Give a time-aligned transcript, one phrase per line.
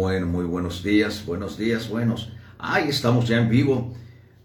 [0.00, 2.32] Bueno, muy buenos días, buenos días, buenos.
[2.56, 3.96] Ay, estamos ya en vivo.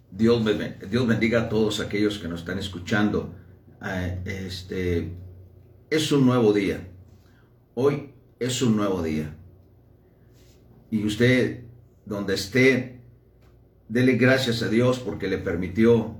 [0.09, 0.43] Dios,
[0.89, 3.35] Dios bendiga a todos aquellos que nos están escuchando.
[3.79, 5.13] Ah, este
[5.91, 6.89] es un nuevo día.
[7.75, 9.35] Hoy es un nuevo día.
[10.89, 11.65] Y usted,
[12.03, 13.03] donde esté,
[13.87, 16.15] dele gracias a Dios porque le permitió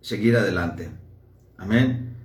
[0.00, 0.88] seguir adelante.
[1.58, 2.16] Amén.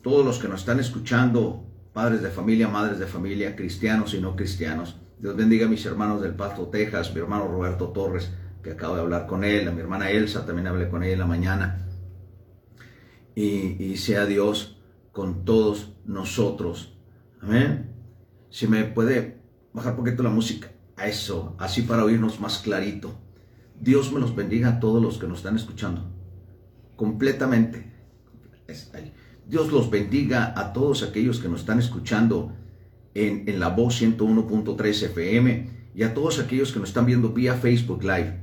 [0.00, 4.36] Todos los que nos están escuchando, padres de familia, madres de familia, cristianos y no
[4.36, 8.30] cristianos, Dios bendiga a mis hermanos del Pasto, Texas, mi hermano Roberto Torres,
[8.62, 11.18] que acabo de hablar con él, a mi hermana Elsa, también hablé con ella en
[11.18, 11.86] la mañana.
[13.34, 14.78] Y, sea Dios
[15.12, 16.98] con todos nosotros.
[17.40, 17.94] Amén.
[18.50, 19.40] Si me puede
[19.72, 23.14] bajar un poquito la música, a eso, así para oírnos más clarito.
[23.78, 26.10] Dios me los bendiga a todos los que nos están escuchando.
[26.96, 27.92] Completamente.
[29.46, 32.52] Dios los bendiga a todos aquellos que nos están escuchando
[33.16, 38.02] en, la voz 101.3 FM y a todos aquellos que nos están viendo vía Facebook
[38.02, 38.40] Live.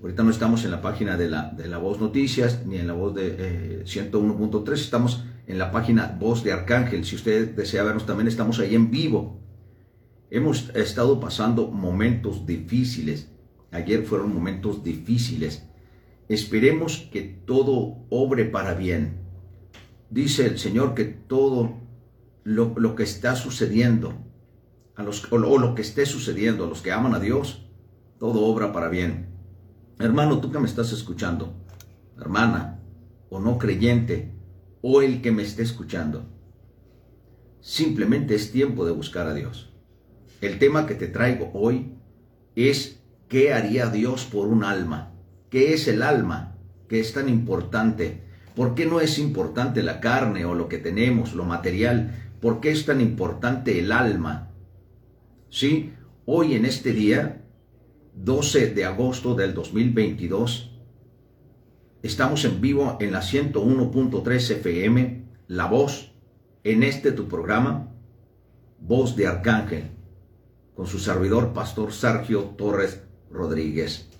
[0.00, 2.94] Ahorita no estamos en la página de la, de la Voz Noticias ni en la
[2.94, 7.04] voz de 101.3, eh, estamos en la página Voz de Arcángel.
[7.04, 9.40] Si usted desea vernos también, estamos ahí en vivo.
[10.30, 13.30] Hemos estado pasando momentos difíciles.
[13.70, 15.66] Ayer fueron momentos difíciles.
[16.28, 19.18] Esperemos que todo obre para bien.
[20.08, 21.83] Dice el Señor que todo
[22.44, 24.14] lo, que está sucediendo,
[24.94, 27.66] a los, o, lo que esté sucediendo, a los que aman a Dios,
[28.18, 29.30] todo obra para bien.
[29.98, 31.54] Hermano, tú que me estás escuchando,
[32.18, 32.80] hermana,
[33.30, 34.34] o no creyente,
[34.82, 36.26] o el que me esté escuchando,
[37.60, 39.72] simplemente es tiempo de buscar a Dios.
[40.40, 41.94] El tema que te traigo hoy
[42.54, 45.14] es ¿qué haría Dios por un alma?
[45.48, 46.58] ¿Qué es el alma?
[46.88, 48.24] ¿Qué es tan importante?
[48.54, 52.23] ¿Por qué no es importante la carne o lo que tenemos, lo material?
[52.44, 54.50] ¿Por qué es tan importante el alma?
[55.48, 55.94] Sí,
[56.26, 57.42] hoy en este día,
[58.16, 60.78] 12 de agosto del 2022,
[62.02, 66.12] estamos en vivo en la 101.3 FM, La Voz,
[66.64, 67.94] en este tu programa,
[68.78, 69.92] Voz de Arcángel,
[70.74, 73.00] con su servidor, Pastor Sergio Torres
[73.30, 74.10] Rodríguez.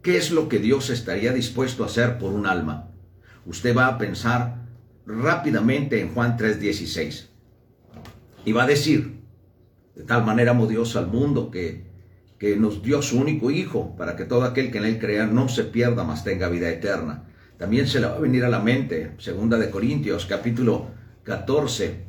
[0.00, 2.92] ¿Qué es lo que Dios estaría dispuesto a hacer por un alma?
[3.44, 4.66] Usted va a pensar
[5.04, 7.27] rápidamente en Juan 3:16.
[8.48, 9.20] Y va a decir,
[9.94, 11.84] de tal manera amó Dios al mundo que,
[12.38, 15.50] que nos dio su único Hijo, para que todo aquel que en él crea no
[15.50, 17.28] se pierda, mas tenga vida eterna.
[17.58, 20.86] También se le va a venir a la mente, segunda de Corintios, capítulo
[21.24, 22.06] 14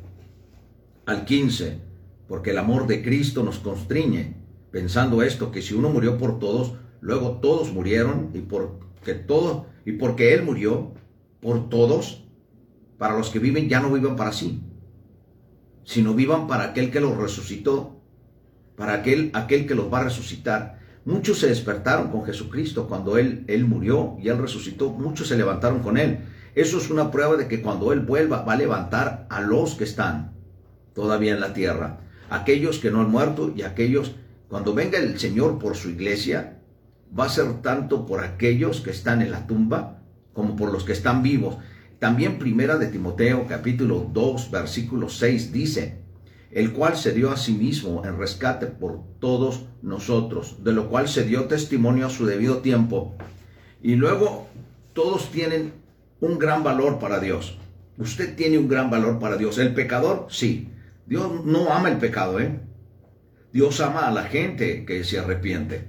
[1.04, 1.78] al 15,
[2.26, 4.34] porque el amor de Cristo nos constriñe,
[4.70, 9.92] pensando esto, que si uno murió por todos, luego todos murieron, y porque todo, y
[9.92, 10.94] porque Él murió
[11.42, 12.24] por todos,
[12.96, 14.62] para los que viven ya no vivan para sí,
[15.90, 18.00] sino vivan para aquel que los resucitó,
[18.76, 20.78] para aquel, aquel que los va a resucitar.
[21.04, 24.90] Muchos se despertaron con Jesucristo cuando él, él murió y Él resucitó.
[24.90, 26.20] Muchos se levantaron con Él.
[26.54, 29.82] Eso es una prueba de que cuando Él vuelva va a levantar a los que
[29.82, 30.32] están
[30.94, 31.98] todavía en la tierra.
[32.28, 34.14] Aquellos que no han muerto y aquellos,
[34.48, 36.60] cuando venga el Señor por su iglesia,
[37.18, 39.98] va a ser tanto por aquellos que están en la tumba
[40.34, 41.56] como por los que están vivos.
[42.00, 45.98] También primera de Timoteo capítulo 2 versículo 6 dice,
[46.50, 51.08] el cual se dio a sí mismo en rescate por todos nosotros, de lo cual
[51.08, 53.14] se dio testimonio a su debido tiempo.
[53.82, 54.48] Y luego
[54.94, 55.74] todos tienen
[56.20, 57.58] un gran valor para Dios.
[57.98, 59.58] Usted tiene un gran valor para Dios.
[59.58, 60.70] El pecador, sí.
[61.04, 62.60] Dios no ama el pecado, ¿eh?
[63.52, 65.84] Dios ama a la gente que se arrepiente.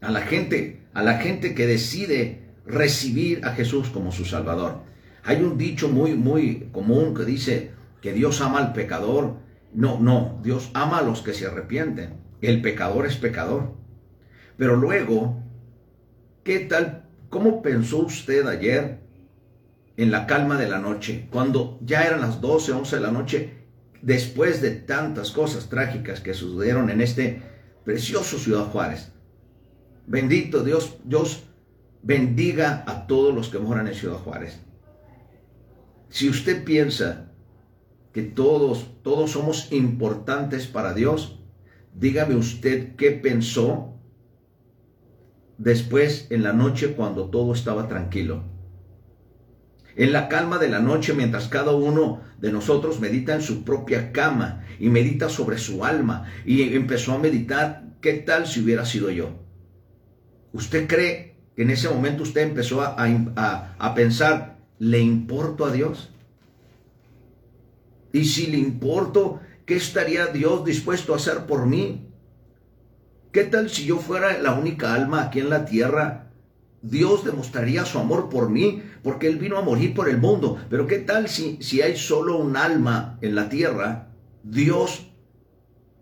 [0.00, 4.89] A la gente, a la gente que decide recibir a Jesús como su Salvador.
[5.24, 9.36] Hay un dicho muy, muy común que dice que Dios ama al pecador.
[9.72, 12.20] No, no, Dios ama a los que se arrepienten.
[12.40, 13.74] El pecador es pecador.
[14.56, 15.42] Pero luego,
[16.44, 17.08] ¿qué tal?
[17.28, 19.00] ¿Cómo pensó usted ayer
[19.96, 23.54] en la calma de la noche, cuando ya eran las 12, 11 de la noche,
[24.02, 27.42] después de tantas cosas trágicas que sucedieron en este
[27.84, 29.12] precioso Ciudad Juárez?
[30.06, 31.44] Bendito Dios, Dios
[32.02, 34.60] bendiga a todos los que moran en Ciudad Juárez.
[36.10, 37.30] Si usted piensa
[38.12, 41.40] que todos, todos somos importantes para Dios,
[41.94, 43.94] dígame usted qué pensó
[45.56, 48.42] después en la noche cuando todo estaba tranquilo.
[49.94, 54.10] En la calma de la noche, mientras cada uno de nosotros medita en su propia
[54.10, 59.10] cama y medita sobre su alma y empezó a meditar, ¿qué tal si hubiera sido
[59.10, 59.44] yo?
[60.52, 65.72] ¿Usted cree que en ese momento usted empezó a, a, a pensar, ¿Le importo a
[65.72, 66.08] Dios?
[68.14, 72.08] Y si le importo, ¿qué estaría Dios dispuesto a hacer por mí?
[73.30, 76.32] ¿Qué tal si yo fuera la única alma aquí en la tierra?
[76.80, 80.56] Dios demostraría su amor por mí, porque Él vino a morir por el mundo.
[80.70, 84.08] Pero ¿qué tal si, si hay solo un alma en la tierra?
[84.42, 85.12] Dios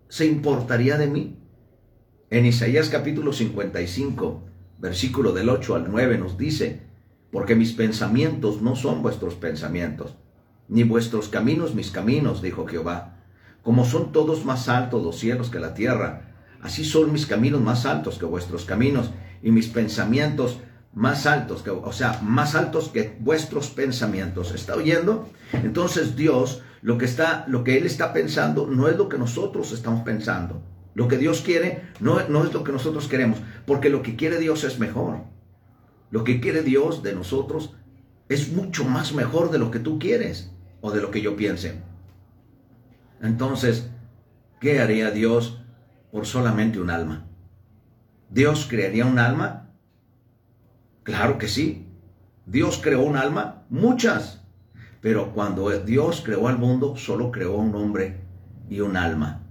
[0.08, 1.36] se importaría de mí.
[2.30, 4.44] En Isaías capítulo 55,
[4.78, 6.87] versículo del 8 al 9 nos dice,
[7.30, 10.14] porque mis pensamientos no son vuestros pensamientos,
[10.68, 13.16] ni vuestros caminos mis caminos, dijo Jehová.
[13.62, 17.86] Como son todos más altos los cielos que la tierra, así son mis caminos más
[17.86, 19.10] altos que vuestros caminos,
[19.42, 20.58] y mis pensamientos
[20.94, 24.52] más altos que, o sea, más altos que vuestros pensamientos.
[24.52, 25.28] ¿Está oyendo?
[25.52, 29.72] Entonces Dios, lo que está, lo que Él está pensando, no es lo que nosotros
[29.72, 30.62] estamos pensando.
[30.94, 34.38] Lo que Dios quiere no, no es lo que nosotros queremos, porque lo que quiere
[34.38, 35.20] Dios es mejor.
[36.10, 37.74] Lo que quiere Dios de nosotros
[38.28, 40.50] es mucho más mejor de lo que tú quieres
[40.80, 41.80] o de lo que yo piense.
[43.20, 43.90] Entonces,
[44.60, 45.60] ¿qué haría Dios
[46.12, 47.26] por solamente un alma?
[48.30, 49.70] ¿Dios crearía un alma?
[51.02, 51.86] Claro que sí.
[52.46, 53.64] ¿Dios creó un alma?
[53.70, 54.42] Muchas.
[55.00, 58.20] Pero cuando Dios creó al mundo, solo creó un hombre
[58.68, 59.47] y un alma.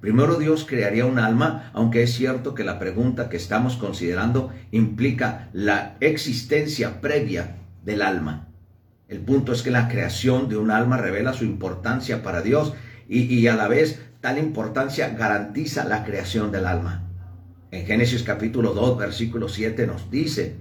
[0.00, 5.48] Primero Dios crearía un alma, aunque es cierto que la pregunta que estamos considerando implica
[5.52, 8.48] la existencia previa del alma.
[9.08, 12.74] El punto es que la creación de un alma revela su importancia para Dios
[13.08, 17.04] y, a la vez tal importancia garantiza la creación del alma.
[17.70, 20.56] En Génesis capítulo 2, versículo 7 nos dice,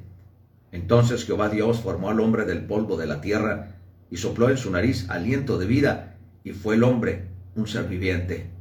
[0.72, 3.76] entonces Jehová Dios formó al hombre del polvo de la tierra
[4.10, 8.57] y sopló en su nariz aliento de vida y fue el hombre un ser viviente.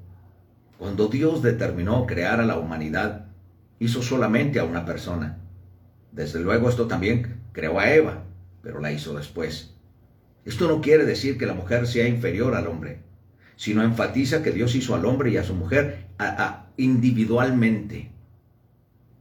[0.78, 3.26] Cuando Dios determinó crear a la humanidad,
[3.78, 5.38] hizo solamente a una persona.
[6.12, 8.24] Desde luego esto también creó a Eva,
[8.62, 9.74] pero la hizo después.
[10.44, 13.00] Esto no quiere decir que la mujer sea inferior al hombre,
[13.56, 16.06] sino enfatiza que Dios hizo al hombre y a su mujer
[16.76, 18.12] individualmente.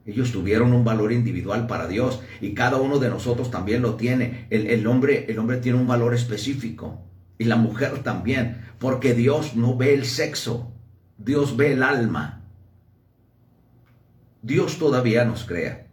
[0.06, 4.46] Ellos tuvieron un valor individual para Dios y cada uno de nosotros también lo tiene.
[4.52, 7.02] El, hombre, el hombre tiene un valor específico
[7.40, 10.75] y la mujer también, porque Dios no ve el sexo,
[11.18, 12.42] Dios ve el alma.
[14.42, 15.88] Dios todavía nos crea.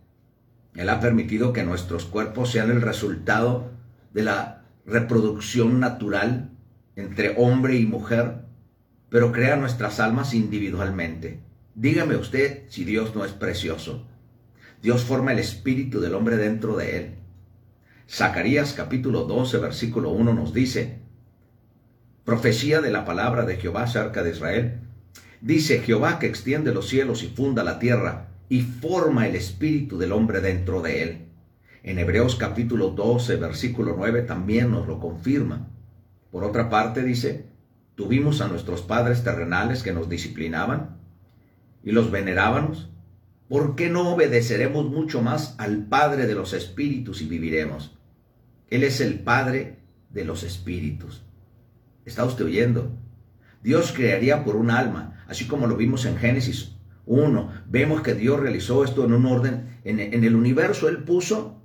[0.74, 3.70] Él ha permitido que nuestros cuerpos sean el resultado
[4.12, 6.50] de la reproducción natural
[6.96, 8.42] entre hombre y mujer,
[9.10, 11.40] pero crea nuestras almas individualmente.
[11.74, 14.06] Dígame usted si Dios no es precioso.
[14.82, 17.14] Dios forma el espíritu del hombre dentro de él.
[18.10, 20.98] Zacarías capítulo 12, versículo 1 nos dice,
[22.24, 24.80] profecía de la palabra de Jehová cerca de Israel,
[25.42, 30.12] Dice Jehová que extiende los cielos y funda la tierra y forma el espíritu del
[30.12, 31.26] hombre dentro de él.
[31.82, 35.68] En Hebreos capítulo 12, versículo 9 también nos lo confirma.
[36.30, 37.46] Por otra parte dice,
[37.96, 40.98] tuvimos a nuestros padres terrenales que nos disciplinaban
[41.82, 42.90] y los venerábamos.
[43.48, 47.98] ¿Por qué no obedeceremos mucho más al Padre de los Espíritus y viviremos?
[48.70, 49.78] Él es el Padre
[50.10, 51.24] de los Espíritus.
[52.04, 52.96] ¿Está usted oyendo?
[53.62, 56.72] Dios crearía por un alma, así como lo vimos en Génesis
[57.06, 57.50] 1.
[57.68, 61.58] Vemos que Dios realizó esto en un orden, en, el universo Él puso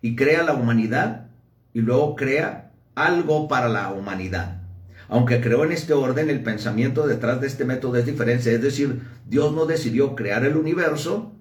[0.00, 1.26] y crea la humanidad
[1.74, 4.62] y luego crea algo para la humanidad.
[5.08, 8.54] Aunque creó en este orden, el pensamiento detrás de este método es diferente.
[8.54, 11.32] Es decir, Dios no decidió crear el universo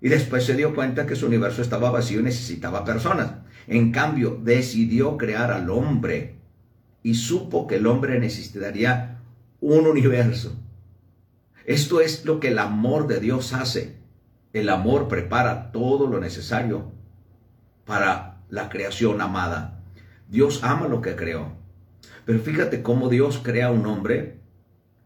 [0.00, 3.32] y después se dio cuenta que su universo estaba vacío y necesitaba personas.
[3.66, 6.36] En cambio, decidió crear al hombre
[7.02, 9.09] y supo que el hombre necesitaría
[9.60, 10.56] un universo.
[11.64, 13.98] Esto es lo que el amor de Dios hace.
[14.52, 16.92] El amor prepara todo lo necesario
[17.84, 19.82] para la creación amada.
[20.28, 21.52] Dios ama lo que creó.
[22.24, 24.40] Pero fíjate cómo Dios crea un hombre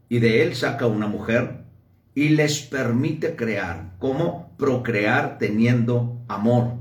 [0.08, 1.64] y de él saca una mujer
[2.14, 6.74] y les permite crear, cómo procrear teniendo amor.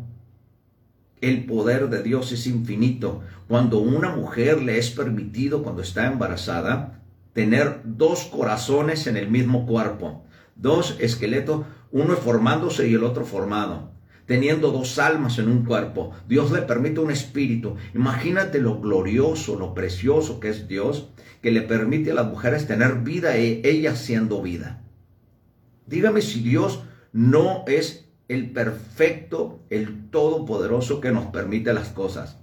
[1.21, 3.21] El poder de Dios es infinito.
[3.47, 7.02] Cuando una mujer le es permitido, cuando está embarazada,
[7.33, 10.25] tener dos corazones en el mismo cuerpo,
[10.55, 13.91] dos esqueletos, uno formándose y el otro formado,
[14.25, 16.11] teniendo dos almas en un cuerpo.
[16.27, 17.75] Dios le permite un espíritu.
[17.93, 21.09] Imagínate lo glorioso, lo precioso que es Dios,
[21.41, 24.83] que le permite a las mujeres tener vida, e ella siendo vida.
[25.85, 32.39] Dígame si Dios no es el perfecto, el todopoderoso que nos permite las cosas.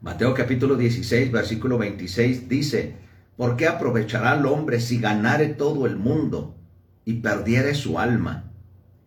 [0.00, 2.96] Mateo capítulo 16, versículo 26 dice,
[3.40, 6.58] ¿por qué aprovechará el hombre si ganare todo el mundo
[7.06, 8.52] y perdiere su alma?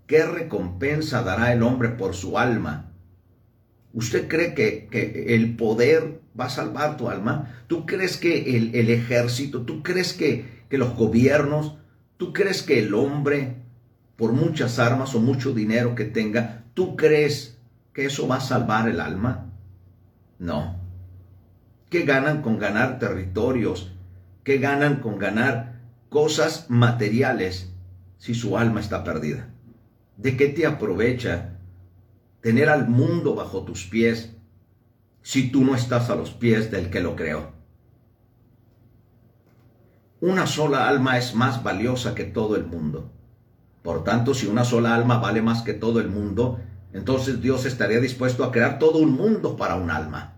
[0.07, 2.93] ¿Qué recompensa dará el hombre por su alma?
[3.93, 4.89] ¿Usted cree que,
[5.35, 7.63] el poder va a salvar tu alma?
[7.67, 11.77] ¿Tú crees que el, ejército, tú crees que los gobiernos
[12.17, 13.57] ¿Tú crees que el hombre,
[14.15, 17.59] por muchas armas o mucho dinero que tenga, tú crees
[17.91, 19.51] que eso va a salvar el alma?
[20.39, 20.79] No.
[21.89, 23.92] ¿Qué ganan con ganar territorios?
[24.43, 27.73] ¿Qué ganan con ganar cosas materiales
[28.17, 29.49] si su alma está perdida?
[30.17, 31.59] ¿De qué te aprovecha
[32.41, 34.35] tener al mundo bajo tus pies
[35.21, 37.53] si tú no estás a los pies del que lo creó?
[40.19, 43.11] Una sola alma es más valiosa que todo el mundo.
[43.81, 46.59] Por tanto, si una sola alma vale más que todo el mundo,
[46.91, 50.35] entonces Dios estaría dispuesto a crear todo un mundo para un alma.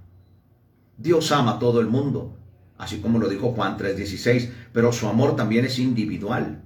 [0.97, 2.37] Dios ama a todo el mundo,
[2.77, 6.63] así como lo dijo Juan 3:16, pero su amor también es individual.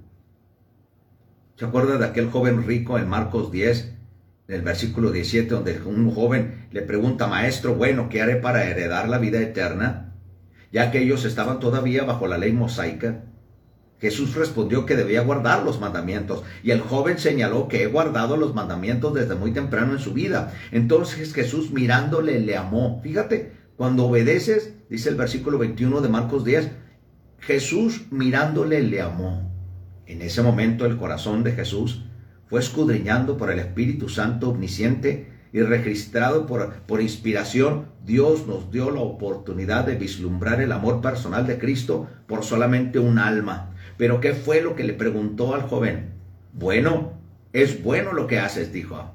[1.56, 3.92] ¿Se acuerda de aquel joven rico en Marcos 10,
[4.48, 9.08] en el versículo 17, donde un joven le pregunta, Maestro, bueno, ¿qué haré para heredar
[9.08, 10.14] la vida eterna?
[10.72, 13.24] Ya que ellos estaban todavía bajo la ley mosaica.
[14.00, 18.54] Jesús respondió que debía guardar los mandamientos y el joven señaló que he guardado los
[18.54, 20.54] mandamientos desde muy temprano en su vida.
[20.72, 23.00] Entonces Jesús mirándole le amó.
[23.02, 26.68] Fíjate, cuando obedeces, dice el versículo 21 de Marcos 10,
[27.38, 29.50] Jesús mirándole le amó.
[30.04, 32.04] En ese momento el corazón de Jesús
[32.44, 38.90] fue escudriñando por el Espíritu Santo omnisciente y registrado por, por inspiración, Dios nos dio
[38.90, 43.74] la oportunidad de vislumbrar el amor personal de Cristo por solamente un alma.
[43.96, 46.10] Pero ¿qué fue lo que le preguntó al joven?
[46.52, 47.14] Bueno,
[47.54, 49.14] es bueno lo que haces, dijo.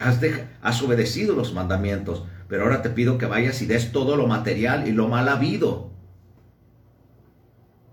[0.00, 0.20] Has,
[0.62, 4.86] has obedecido los mandamientos, pero ahora te pido que vayas y des todo lo material
[4.86, 5.90] y lo mal habido.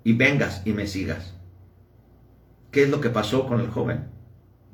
[0.04, 1.34] Y vengas y me sigas.
[2.70, 4.10] ¿Qué es lo que pasó con el joven?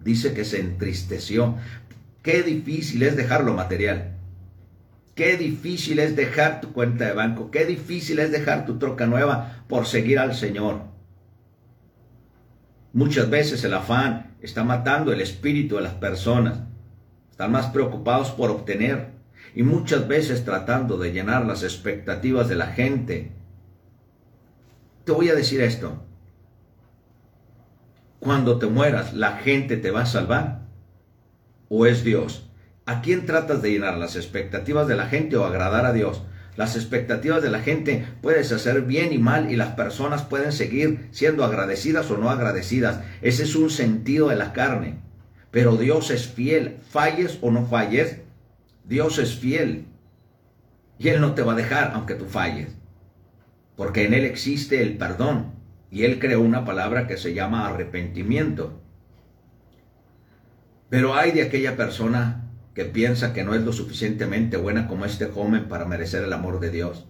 [0.03, 1.55] Dice que se entristeció.
[2.21, 4.17] Qué difícil es dejar lo material.
[5.15, 9.63] Qué difícil es dejar tu cuenta de banco, qué difícil es dejar tu troca nueva
[9.69, 10.81] por seguir al Señor.
[12.91, 16.59] Muchas veces el afán está matando el espíritu de las personas.
[17.31, 19.15] Están más preocupados por obtener
[19.57, 23.31] y muchas veces tratando de llenar las expectativas de la gente.
[25.03, 26.03] Te voy a decir esto.
[28.19, 30.67] Cuando te mueras, ¿la gente te va a salvar?
[31.69, 32.47] ¿O es Dios?
[32.85, 33.97] ¿A quién tratas de llenar?
[33.97, 36.21] ¿Las expectativas de la gente o agradar a Dios?
[36.55, 41.09] Las expectativas de la gente puedes hacer bien y mal y las personas pueden seguir
[41.09, 42.99] siendo agradecidas o no agradecidas.
[43.23, 44.99] Ese es un sentido de la carne.
[45.49, 46.77] Pero Dios es fiel.
[46.91, 48.17] Falles o no falles,
[48.87, 49.85] Dios es fiel.
[50.97, 52.69] Y Él no te va a dejar aunque tú falles.
[53.75, 55.51] Porque en Él existe el perdón.
[55.91, 58.81] Y Él creó una palabra que se llama arrepentimiento.
[60.89, 65.25] Pero hay de aquella persona que piensa que no es lo suficientemente buena como este
[65.25, 67.07] joven para merecer el amor de Dios.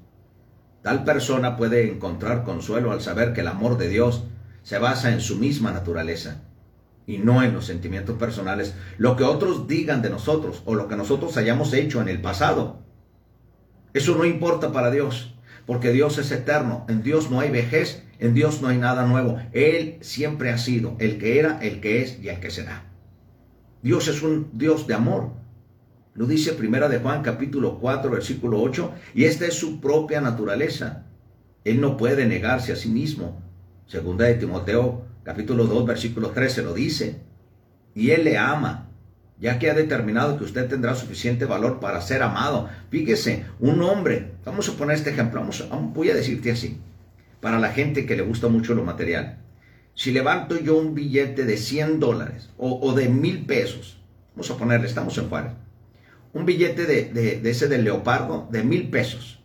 [0.82, 4.24] Tal persona puede encontrar consuelo al saber que el amor de Dios
[4.64, 6.47] se basa en su misma naturaleza
[7.08, 10.98] y no en los sentimientos personales, lo que otros digan de nosotros o lo que
[10.98, 12.84] nosotros hayamos hecho en el pasado.
[13.94, 15.34] Eso no importa para Dios,
[15.66, 19.40] porque Dios es eterno, en Dios no hay vejez, en Dios no hay nada nuevo.
[19.54, 22.84] Él siempre ha sido el que era, el que es y el que será.
[23.82, 25.32] Dios es un Dios de amor,
[26.14, 31.06] lo dice Primera de Juan capítulo 4 versículo 8, y esta es su propia naturaleza.
[31.64, 33.42] Él no puede negarse a sí mismo.
[33.86, 37.18] Segunda de Timoteo capítulo 2 versículo 13 lo dice.
[37.94, 38.92] Y él le ama,
[39.42, 42.70] ya que ha determinado que usted tendrá suficiente valor para ser amado.
[42.90, 46.80] Fíjese, un hombre, vamos a poner este ejemplo, vamos, voy a decirte así,
[47.42, 49.40] para la gente que le gusta mucho lo material.
[49.96, 53.98] Si levanto yo un billete de 100 dólares o, de mil pesos,
[54.34, 55.52] vamos a ponerle, estamos en Juárez,
[56.32, 59.44] un billete de, ese del leopardo de mil pesos.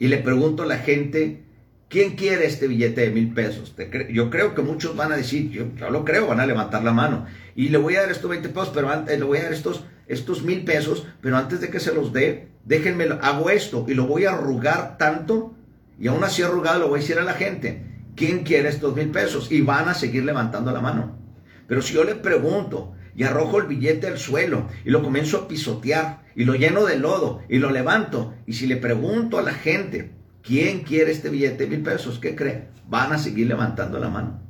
[0.00, 1.44] Y le pregunto a la gente,
[1.90, 3.74] ¿quién quiere este billete de mil pesos?
[4.10, 7.26] Yo creo que muchos van a decir, yo, lo creo, van a levantar la mano.
[7.54, 9.84] Y le voy a dar estos 20 pesos, pero antes, le voy a dar estos,
[10.06, 14.06] estos mil pesos, pero antes de que se los dé, déjenme, hago esto y lo
[14.06, 15.54] voy a arrugar tanto,
[15.98, 17.82] y aún así arrugado lo voy a decir a la gente,
[18.16, 19.52] ¿quién quiere estos mil pesos?
[19.52, 21.18] Y van a seguir levantando la mano.
[21.66, 25.48] Pero si yo le pregunto, y arrojo el billete al suelo y lo comienzo a
[25.48, 28.34] pisotear y lo lleno de lodo y lo levanto.
[28.46, 32.18] Y si le pregunto a la gente, ¿quién quiere este billete de mil pesos?
[32.18, 32.68] ¿Qué cree?
[32.88, 34.40] Van a seguir levantando la mano.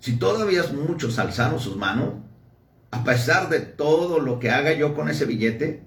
[0.00, 2.14] Si todavía muchos alzaron sus manos,
[2.90, 5.84] a pesar de todo lo que haga yo con ese billete,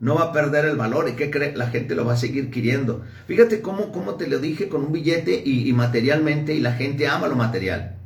[0.00, 1.08] no va a perder el valor.
[1.08, 1.56] ¿Y qué cree?
[1.56, 3.04] La gente lo va a seguir queriendo.
[3.26, 7.06] Fíjate cómo, cómo te lo dije con un billete y, y materialmente y la gente
[7.06, 7.96] ama lo material.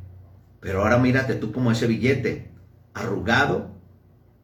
[0.59, 2.51] Pero ahora mírate tú como ese billete,
[2.93, 3.71] arrugado,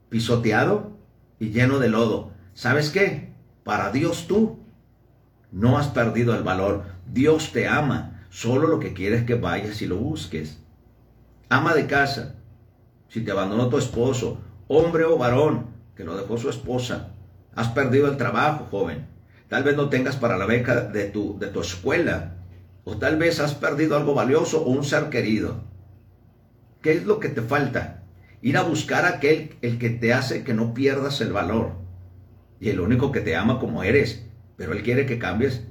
[0.10, 0.98] pisoteado
[1.40, 2.32] y lleno de lodo.
[2.54, 3.34] ¿Sabes qué?
[3.64, 4.63] Para Dios tú
[5.54, 6.84] no has perdido el valor.
[7.06, 8.26] Dios te ama.
[8.30, 10.60] Solo lo que quiere es que vayas y lo busques.
[11.50, 12.36] Ama de casa,
[13.08, 17.14] si te abandonó tu esposo, hombre o varón, que lo dejó su esposa,
[17.54, 19.06] has perdido el trabajo, joven.
[19.50, 22.38] Tal vez no tengas para la beca de tu, de tu escuela,
[22.84, 25.62] o tal vez has perdido algo valioso o un ser querido.
[26.82, 28.04] ¿Qué es lo que te falta?
[28.42, 31.74] Ir a buscar aquel el que te hace que no pierdas el valor.
[32.60, 34.26] Y el único que te ama como eres,
[34.58, 35.64] pero él quiere que cambies,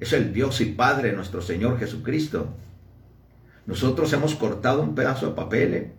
[0.00, 2.54] es el Dios y Padre nuestro Señor Jesucristo.
[3.66, 5.92] Nosotros hemos cortado un pedazo de papel, ¿eh?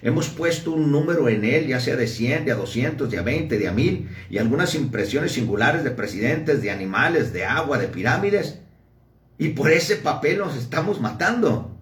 [0.00, 3.22] hemos puesto un número en él, ya sea de 100, de a 200, de a
[3.22, 7.88] 20, de a 1000, y algunas impresiones singulares de presidentes, de animales, de agua, de
[7.88, 8.60] pirámides,
[9.38, 11.76] y por ese papel nos estamos matando.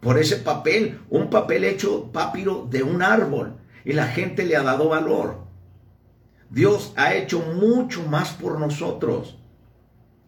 [0.00, 4.62] Por ese papel, un papel hecho papiro de un árbol, y la gente le ha
[4.62, 5.44] dado valor.
[6.52, 9.38] Dios ha hecho mucho más por nosotros.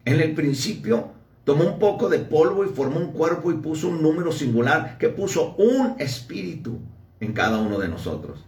[0.05, 1.11] En el principio
[1.43, 5.09] tomó un poco de polvo y formó un cuerpo y puso un número singular que
[5.09, 6.79] puso un espíritu
[7.19, 8.43] en cada uno de nosotros.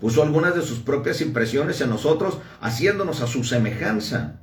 [0.00, 4.40] Puso algunas de sus propias impresiones en nosotros, haciéndonos a su semejanza.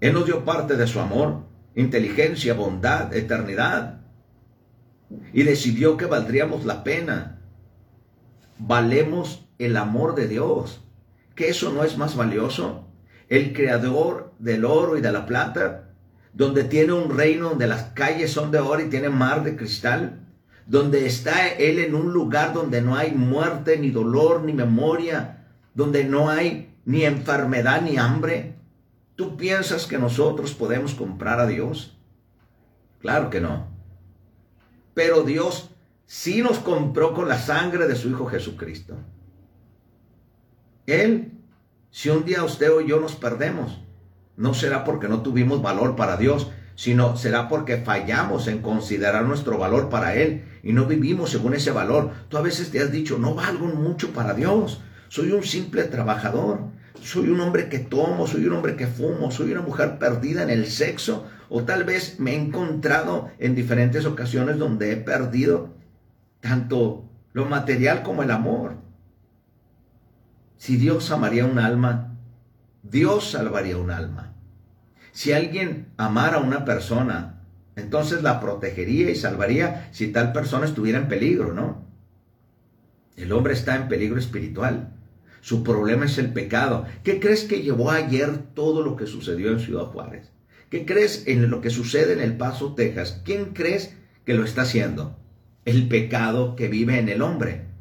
[0.00, 4.02] Él nos dio parte de su amor, inteligencia, bondad, eternidad.
[5.32, 7.40] Y decidió que valdríamos la pena.
[8.58, 10.83] Valemos el amor de Dios.
[11.34, 12.84] ¿Que eso no es más valioso?
[13.28, 15.90] el creador del oro y de la plata,
[16.32, 20.20] donde tiene un reino donde las calles son de oro y tiene mar de cristal,
[20.66, 26.04] donde está Él en un lugar donde no hay muerte, ni dolor, ni memoria, donde
[26.04, 28.56] no hay ni enfermedad, ni hambre.
[29.16, 31.96] ¿Tú piensas que nosotros podemos comprar a Dios?
[33.00, 33.68] Claro que no.
[34.94, 35.70] Pero Dios
[36.06, 38.96] sí nos compró con la sangre de su Hijo Jesucristo.
[40.86, 41.34] Él
[41.94, 43.80] si un día usted o yo nos perdemos,
[44.36, 49.58] no será porque no tuvimos valor para Dios, sino será porque fallamos en considerar nuestro
[49.58, 52.10] valor para Él y no vivimos según ese valor.
[52.28, 56.62] Tú a veces te has dicho, no valgo mucho para Dios, soy un simple trabajador,
[57.00, 60.50] soy un hombre que tomo, soy un hombre que fumo, soy una mujer perdida en
[60.50, 65.76] el sexo, o tal vez me he encontrado en diferentes ocasiones donde he perdido
[66.40, 68.83] tanto lo material como el amor.
[70.64, 72.16] Si Dios amaría un alma,
[72.82, 74.32] Dios salvaría un alma.
[75.12, 77.42] Si alguien amara a una persona,
[77.76, 81.84] entonces la protegería y salvaría si tal persona estuviera en peligro, ¿no?
[83.14, 84.94] El hombre está en peligro espiritual.
[85.42, 86.86] Su problema es el pecado.
[87.02, 90.32] ¿Qué crees que llevó ayer todo lo que sucedió en Ciudad Juárez?
[90.70, 93.20] ¿Qué crees en lo que sucede en El Paso, Texas?
[93.22, 95.14] ¿Quién crees que lo está haciendo?
[95.66, 97.73] El pecado que vive en el hombre.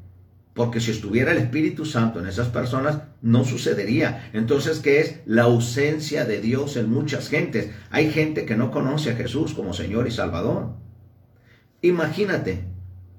[0.53, 4.29] Porque si estuviera el Espíritu Santo en esas personas, no sucedería.
[4.33, 7.71] Entonces, ¿qué es la ausencia de Dios en muchas gentes?
[7.89, 10.75] Hay gente que no conoce a Jesús como Señor y Salvador.
[11.81, 12.65] Imagínate,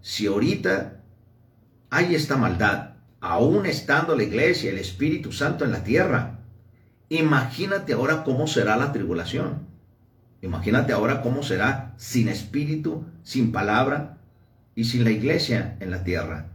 [0.01, 1.01] si ahorita
[1.91, 6.41] hay esta maldad, aún estando la iglesia, el Espíritu Santo en la tierra,
[7.09, 9.67] imagínate ahora cómo será la tribulación.
[10.41, 14.19] Imagínate ahora cómo será sin espíritu, sin palabra
[14.75, 16.54] y sin la iglesia en la tierra.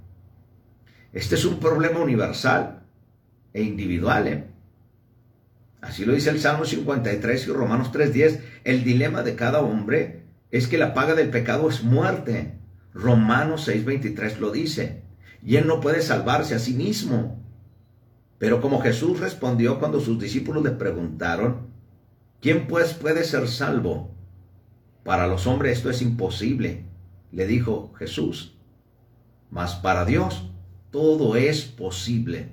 [1.13, 2.83] Este es un problema universal
[3.53, 4.27] e individual.
[4.27, 4.47] ¿eh?
[5.81, 8.41] Así lo dice el Salmo 53 y Romanos 3.10.
[8.63, 12.59] El dilema de cada hombre es que la paga del pecado es muerte.
[12.93, 15.03] Romanos 6.23 lo dice.
[15.43, 17.41] Y él no puede salvarse a sí mismo.
[18.37, 21.67] Pero como Jesús respondió cuando sus discípulos le preguntaron,
[22.41, 24.15] ¿quién pues puede ser salvo?
[25.03, 26.85] Para los hombres esto es imposible,
[27.31, 28.57] le dijo Jesús.
[29.49, 30.48] Mas para Dios
[30.91, 32.49] todo es posible.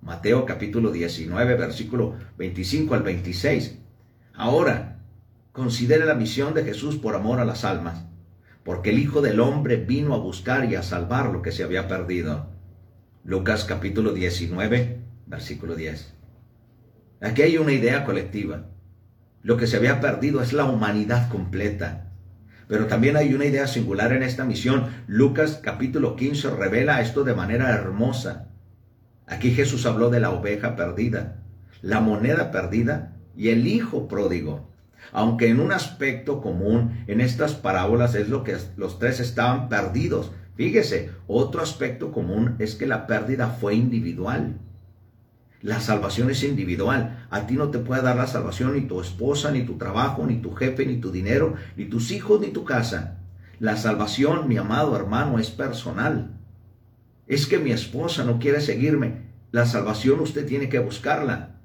[0.00, 3.78] Mateo capítulo 19, versículo 25 al 26.
[4.34, 5.00] Ahora,
[5.52, 8.04] considere la misión de Jesús por amor a las almas,
[8.64, 11.88] porque el Hijo del Hombre vino a buscar y a salvar lo que se había
[11.88, 12.50] perdido.
[13.24, 16.14] Lucas capítulo 19, versículo 10.
[17.20, 18.66] Aquí hay una idea colectiva.
[19.42, 22.11] Lo que se había perdido es la humanidad completa.
[22.72, 24.86] Pero también hay una idea singular en esta misión.
[25.06, 28.48] Lucas capítulo 15 revela esto de manera hermosa.
[29.26, 31.42] Aquí Jesús habló de la oveja perdida,
[31.82, 34.70] la moneda perdida y el hijo pródigo.
[35.12, 40.32] Aunque en un aspecto común en estas parábolas es lo que los tres estaban perdidos.
[40.54, 44.56] Fíjese, otro aspecto común es que la pérdida fue individual.
[45.62, 47.26] La salvación es individual.
[47.30, 50.36] A ti no te puede dar la salvación ni tu esposa, ni tu trabajo, ni
[50.36, 53.18] tu jefe, ni tu dinero, ni tus hijos, ni tu casa.
[53.60, 56.32] La salvación, mi amado hermano, es personal.
[57.28, 59.30] Es que mi esposa no quiere seguirme.
[59.52, 61.60] La salvación usted tiene que buscarla.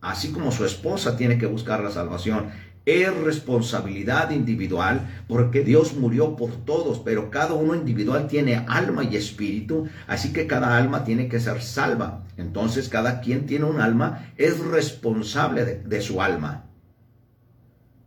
[0.00, 2.50] Así como su esposa tiene que buscar la salvación.
[2.84, 9.16] Es responsabilidad individual porque Dios murió por todos, pero cada uno individual tiene alma y
[9.16, 12.24] espíritu, así que cada alma tiene que ser salva.
[12.36, 16.64] Entonces cada quien tiene un alma, es responsable de, de su alma.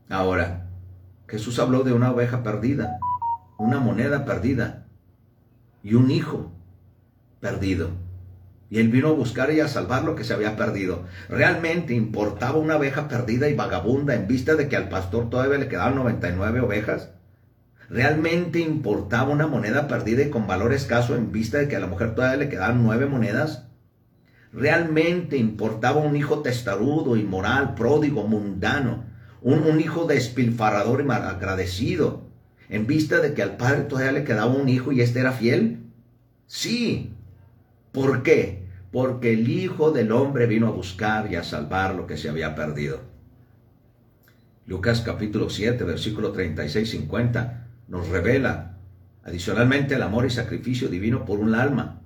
[0.10, 0.68] Ahora,
[1.28, 3.00] Jesús habló de una oveja perdida,
[3.58, 4.86] una moneda perdida
[5.84, 6.52] y un hijo
[7.40, 8.05] perdido.
[8.80, 11.06] Él vino a buscar y a salvar lo que se había perdido.
[11.30, 15.68] Realmente importaba una oveja perdida y vagabunda en vista de que al pastor todavía le
[15.68, 17.12] quedaban 99 ovejas.
[17.90, 21.88] Realmente importaba una moneda perdida y con valor escaso en vista de que a la
[21.88, 23.68] mujer todavía le quedaban nueve monedas.
[24.52, 29.06] Realmente importaba un hijo testarudo, inmoral, pródigo, mundano,
[29.42, 32.24] un, un hijo despilfarrador y malagradecido,
[32.70, 35.84] en vista de que al padre todavía le quedaba un hijo y este era fiel.
[36.48, 37.16] Sí,
[37.96, 38.65] ¿Por qué?
[38.96, 42.56] Porque el Hijo del Hombre vino a buscar y a salvar lo que se había
[42.56, 43.02] perdido.
[44.66, 48.78] Lucas capítulo 7, versículo 36-50 nos revela
[49.26, 52.04] adicionalmente el amor y sacrificio divino por un alma.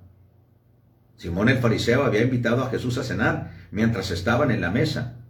[1.14, 5.20] Simón el fariseo había invitado a Jesús a cenar mientras estaban en la mesa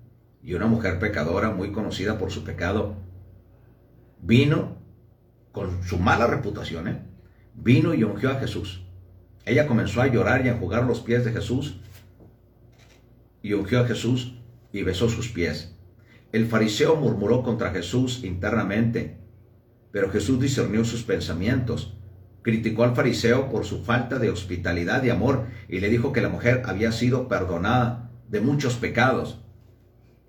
[0.43, 2.97] y una mujer pecadora muy conocida por su pecado
[4.23, 4.79] vino
[5.53, 7.03] con su mala reputación, ¿eh?
[7.55, 8.87] vino y ungió a Jesús.
[9.45, 11.81] Ella comenzó a llorar y a enjugar los pies de Jesús
[13.43, 14.35] y ungió a Jesús
[14.73, 15.77] y besó sus pies.
[16.33, 19.19] El fariseo murmuró contra Jesús internamente,
[19.91, 21.97] pero Jesús discernió sus pensamientos.
[22.43, 26.29] Criticó al fariseo por su falta de hospitalidad y amor y le dijo que la
[26.29, 29.41] mujer había sido perdonada de muchos pecados.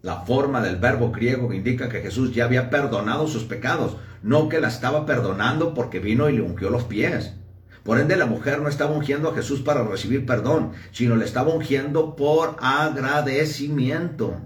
[0.02, 4.60] La forma del verbo griego indica que Jesús ya había perdonado sus pecados, no que
[4.60, 7.36] la estaba perdonando porque vino y le ungió los pies.
[7.84, 11.54] Por ende, la mujer no estaba ungiendo a Jesús para recibir perdón, sino le estaba
[11.54, 14.40] ungiendo por agradecimiento.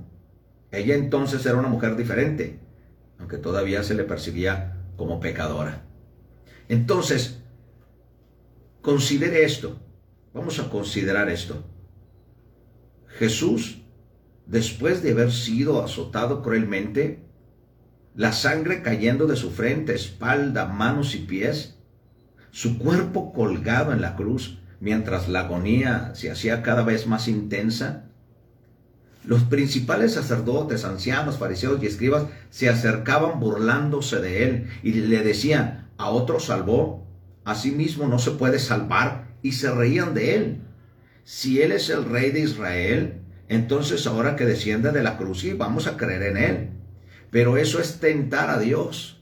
[0.72, 2.60] Ella entonces era una mujer diferente,
[3.20, 5.86] aunque todavía se le percibía como pecadora.
[6.70, 7.42] Entonces,
[8.82, 9.80] considere esto.
[10.34, 11.64] Vamos a considerar esto.
[13.08, 13.82] Jesús,
[14.46, 17.26] después de haber sido azotado cruelmente,
[18.14, 21.75] la sangre cayendo de su frente, espalda, manos y pies,
[22.56, 28.06] su cuerpo colgado en la cruz mientras la agonía se hacía cada vez más intensa?
[29.26, 35.90] Los principales sacerdotes, ancianos, fariseos y escribas se acercaban burlándose de él y le decían,
[35.98, 37.06] a otro salvó,
[37.44, 40.62] a sí mismo no se puede salvar, y se reían de él.
[41.26, 45.52] Si él es el rey de Israel, entonces ahora que desciende de la cruz y
[45.52, 46.70] vamos a creer en él.
[47.32, 49.22] Pero eso es tentar a Dios.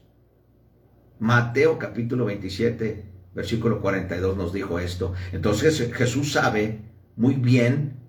[1.18, 5.12] Mateo capítulo 27, versículo 42 nos dijo esto.
[5.32, 6.80] Entonces Jesús sabe
[7.16, 8.04] muy bien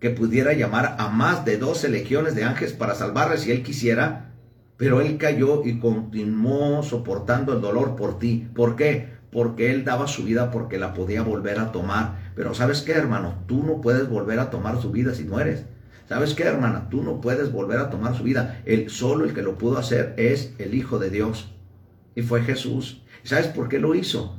[0.00, 4.32] que pudiera llamar a más de 12 legiones de ángeles para salvarle si él quisiera,
[4.76, 8.48] pero él cayó y continuó soportando el dolor por ti.
[8.54, 9.18] ¿Por qué?
[9.32, 12.30] Porque él daba su vida porque la podía volver a tomar.
[12.36, 13.42] Pero ¿sabes qué, hermano?
[13.46, 15.64] Tú no puedes volver a tomar su vida si no eres.
[16.08, 16.88] ¿Sabes qué, hermana?
[16.88, 18.62] Tú no puedes volver a tomar su vida.
[18.64, 21.52] El solo el que lo pudo hacer es el Hijo de Dios.
[22.14, 23.02] Y fue Jesús.
[23.24, 24.37] ¿Sabes por qué lo hizo?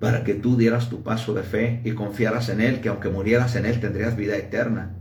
[0.00, 3.54] Para que tú dieras tu paso de fe y confiaras en Él, que aunque murieras
[3.54, 4.96] en Él tendrías vida eterna.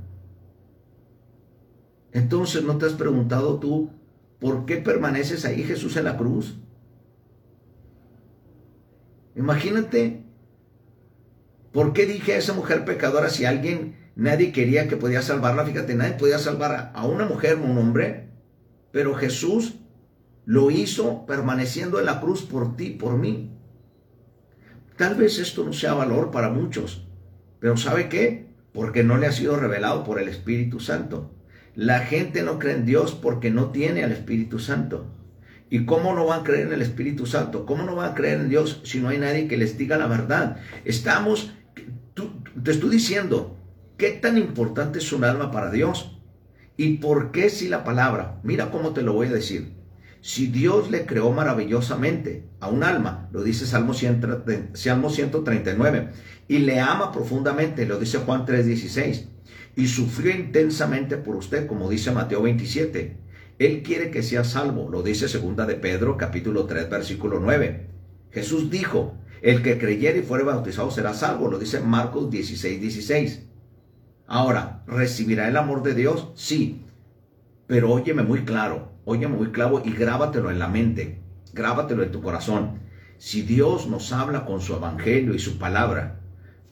[2.11, 3.91] Entonces, ¿no te has preguntado tú
[4.39, 6.59] por qué permaneces ahí Jesús en la cruz?
[9.35, 10.25] Imagínate,
[11.71, 15.63] ¿por qué dije a esa mujer pecadora si alguien, nadie quería que podía salvarla?
[15.63, 18.31] Fíjate, nadie podía salvar a una mujer o un hombre,
[18.91, 19.75] pero Jesús
[20.43, 23.58] lo hizo permaneciendo en la cruz por ti, por mí.
[24.99, 27.07] Tal vez esto no sea valor para muchos,
[27.61, 28.47] pero ¿sabe qué?
[28.73, 31.31] Porque no le ha sido revelado por el Espíritu Santo.
[31.73, 35.05] La gente no cree en Dios porque no tiene al Espíritu Santo.
[35.69, 37.65] ¿Y cómo no van a creer en el Espíritu Santo?
[37.65, 40.07] ¿Cómo no van a creer en Dios si no hay nadie que les diga la
[40.07, 40.57] verdad?
[40.83, 41.53] Estamos,
[42.61, 43.57] te estoy diciendo,
[43.95, 46.19] ¿qué tan importante es un alma para Dios?
[46.75, 48.41] ¿Y por qué si la palabra?
[48.43, 49.78] Mira cómo te lo voy a decir.
[50.21, 56.09] Si Dios le creó maravillosamente a un alma, lo dice Salmo, 139,
[56.47, 59.27] y le ama profundamente, lo dice Juan 3:16,
[59.75, 63.17] y sufrió intensamente por usted, como dice Mateo 27.
[63.59, 67.87] Él quiere que sea salvo, lo dice segunda de Pedro capítulo 3 versículo 9.
[68.31, 73.43] Jesús dijo, el que creyere y fuere bautizado será salvo, lo dice Marcos 16, 16.
[74.27, 76.31] Ahora, ¿recibirá el amor de Dios?
[76.35, 76.85] Sí,
[77.67, 81.19] pero óyeme muy claro, óyeme muy claro y grábatelo en la mente,
[81.53, 82.79] grábatelo en tu corazón.
[83.17, 86.19] Si Dios nos habla con su evangelio y su palabra,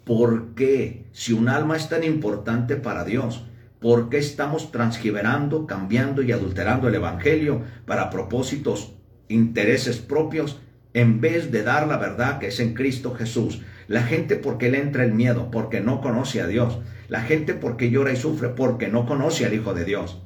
[0.06, 3.44] ¿por qué, si un alma es tan importante para Dios,
[3.80, 8.96] ¿Por qué estamos transgiberando, cambiando y adulterando el Evangelio para propósitos,
[9.28, 10.60] intereses propios,
[10.96, 13.62] en vez de dar la verdad que es en Cristo Jesús?
[13.88, 16.80] La gente porque le entra el miedo, porque no conoce a Dios.
[17.08, 20.24] La gente porque llora y sufre, porque no conoce al Hijo de Dios.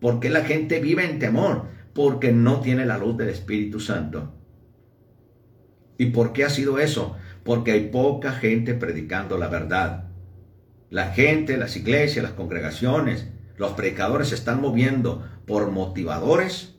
[0.00, 4.32] Porque la gente vive en temor, porque no tiene la luz del Espíritu Santo.
[5.96, 7.16] ¿Y por qué ha sido eso?
[7.42, 10.04] Porque hay poca gente predicando la verdad.
[10.90, 16.76] La gente, las iglesias, las congregaciones, los predicadores se están moviendo por motivadores,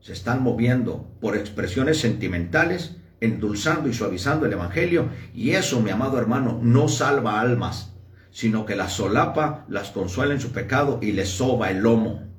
[0.00, 5.08] se están moviendo por expresiones sentimentales, endulzando y suavizando el Evangelio.
[5.34, 7.94] Y eso, mi amado hermano, no salva almas,
[8.30, 12.29] sino que las solapa, las consuela en su pecado y les soba el lomo.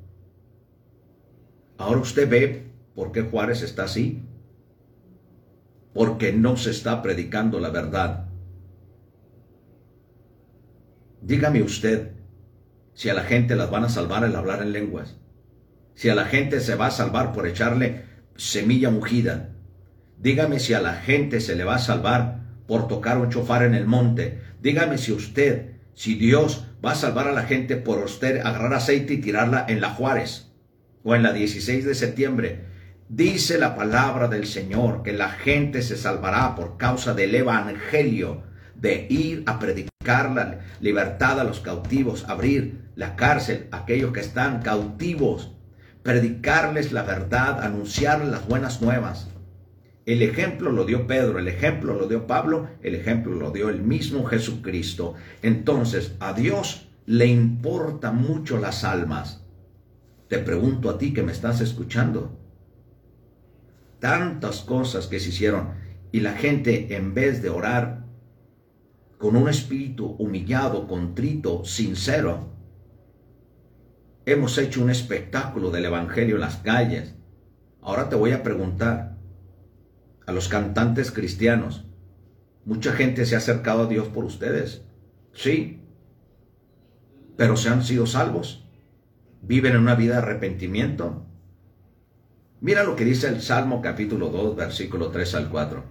[1.82, 4.24] Ahora usted ve por qué Juárez está así.
[5.96, 8.30] Porque no se está predicando la verdad.
[11.22, 12.12] Dígame usted
[12.94, 15.18] si a la gente las van a salvar el hablar en lenguas.
[15.96, 19.50] Si a la gente se va a salvar por echarle semilla ungida.
[20.20, 23.74] Dígame si a la gente se le va a salvar por tocar un chofar en
[23.74, 24.40] el monte.
[24.62, 29.16] Dígame si usted, si Dios va a salvar a la gente por usted agarrar aceite
[29.16, 30.51] y tirarla en la Juárez
[31.04, 32.66] o en la 16 de septiembre.
[33.10, 38.44] Dice la palabra del Señor que la gente se salvará por causa del Evangelio
[38.76, 44.22] de ir a predicar la libertad a los cautivos, abrir la cárcel a aquellos que
[44.22, 45.52] están cautivos,
[46.04, 49.28] predicarles la verdad, anunciarles las buenas nuevas.
[50.06, 53.84] El ejemplo lo dio Pedro, el ejemplo lo dio Pablo, el ejemplo lo dio el
[53.84, 55.14] mismo Jesucristo.
[55.44, 59.41] Entonces, a Dios le importa mucho las almas.
[60.32, 62.40] Te pregunto a ti que me estás escuchando.
[64.00, 65.72] Tantas cosas que se hicieron
[66.14, 68.06] y la gente en vez de orar
[69.18, 72.48] con un espíritu humillado, contrito, sincero.
[74.26, 77.14] Hemos hecho un espectáculo del Evangelio en las calles.
[77.82, 79.18] Ahora te voy a preguntar
[80.26, 81.88] a los cantantes cristianos.
[82.64, 84.86] Mucha gente se ha acercado a Dios por ustedes.
[85.34, 85.82] Sí.
[87.36, 88.61] Pero se han sido salvos.
[89.42, 91.26] Viven en una vida de arrepentimiento.
[92.60, 95.84] Mira lo que dice el Salmo capítulo 2, versículo 3 al 4.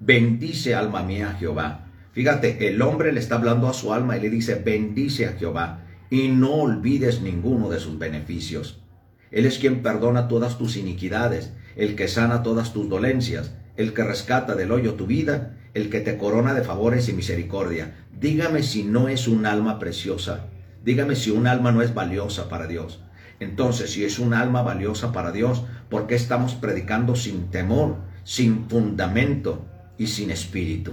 [0.00, 1.86] Bendice alma mía Jehová.
[2.12, 5.84] Fíjate, el hombre le está hablando a su alma y le dice, bendice a Jehová
[6.10, 8.82] y no olvides ninguno de sus beneficios.
[9.30, 14.02] Él es quien perdona todas tus iniquidades, el que sana todas tus dolencias, el que
[14.02, 18.04] rescata del hoyo tu vida, el que te corona de favores y misericordia.
[18.18, 20.48] Dígame si no es un alma preciosa.
[20.84, 23.02] Dígame si un alma no es valiosa para Dios.
[23.38, 28.68] Entonces, si es un alma valiosa para Dios, ¿por qué estamos predicando sin temor, sin
[28.68, 29.66] fundamento,
[30.00, 30.92] y sin espíritu.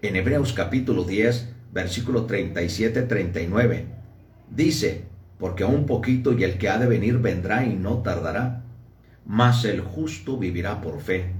[0.00, 3.84] En Hebreos capítulo 10, versículo 37-39,
[4.48, 5.04] dice,
[5.38, 8.64] porque un poquito y el que ha de venir vendrá y no tardará,
[9.26, 11.34] mas el justo vivirá por fe.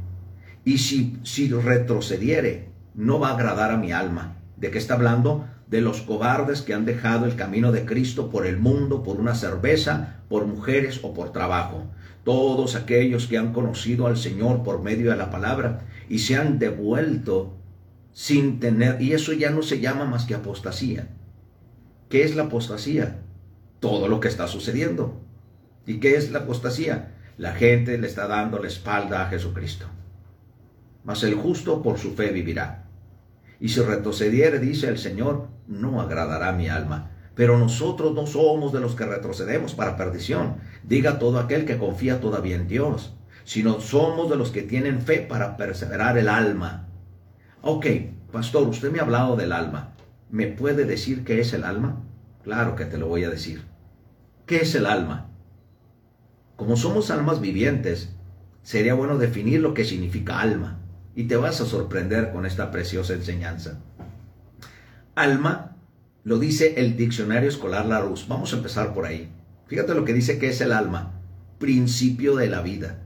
[0.67, 4.37] Y si, si retrocediere, no va a agradar a mi alma.
[4.59, 5.47] ¿De qué está hablando?
[5.69, 9.35] De los cobardes que han dejado el camino de Cristo por el mundo, por una
[9.35, 11.85] cerveza, por mujeres o por trabajo.
[12.25, 16.59] Todos aquellos que han conocido al Señor por medio de la palabra y se han
[16.59, 17.57] devuelto
[18.13, 21.09] sin tener, y eso ya no se llama más que apostasía.
[22.09, 23.23] ¿Qué es la apostasía?
[23.81, 25.21] Todo lo que está sucediendo.
[25.87, 27.15] ¿Y qué es la apostasía?
[27.39, 29.87] La gente le está dando la espalda a Jesucristo.
[31.05, 32.82] Mas el justo por su fe vivirá.
[33.63, 37.13] Y si retrocediere, dice el Señor, no agradará mi alma.
[37.35, 40.57] Pero nosotros no somos de los que retrocedemos para perdición.
[40.83, 45.21] Diga todo aquel que confía todavía en Dios sino somos de los que tienen fe
[45.21, 46.89] para perseverar el alma.
[47.61, 47.87] Ok,
[48.31, 49.95] pastor, usted me ha hablado del alma.
[50.31, 52.03] ¿Me puede decir qué es el alma?
[52.43, 53.65] Claro que te lo voy a decir.
[54.47, 55.31] ¿Qué es el alma?
[56.57, 58.15] Como somos almas vivientes,
[58.63, 60.82] sería bueno definir lo que significa alma
[61.15, 63.81] y te vas a sorprender con esta preciosa enseñanza.
[65.15, 65.77] Alma
[66.25, 68.27] lo dice el diccionario escolar Larousse.
[68.29, 69.31] Vamos a empezar por ahí.
[69.67, 71.21] Fíjate lo que dice que es el alma,
[71.59, 73.03] principio de la vida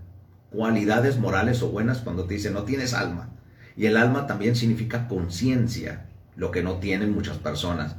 [0.57, 3.29] cualidades morales o buenas cuando te dice no tienes alma.
[3.77, 7.97] Y el alma también significa conciencia, lo que no tienen muchas personas.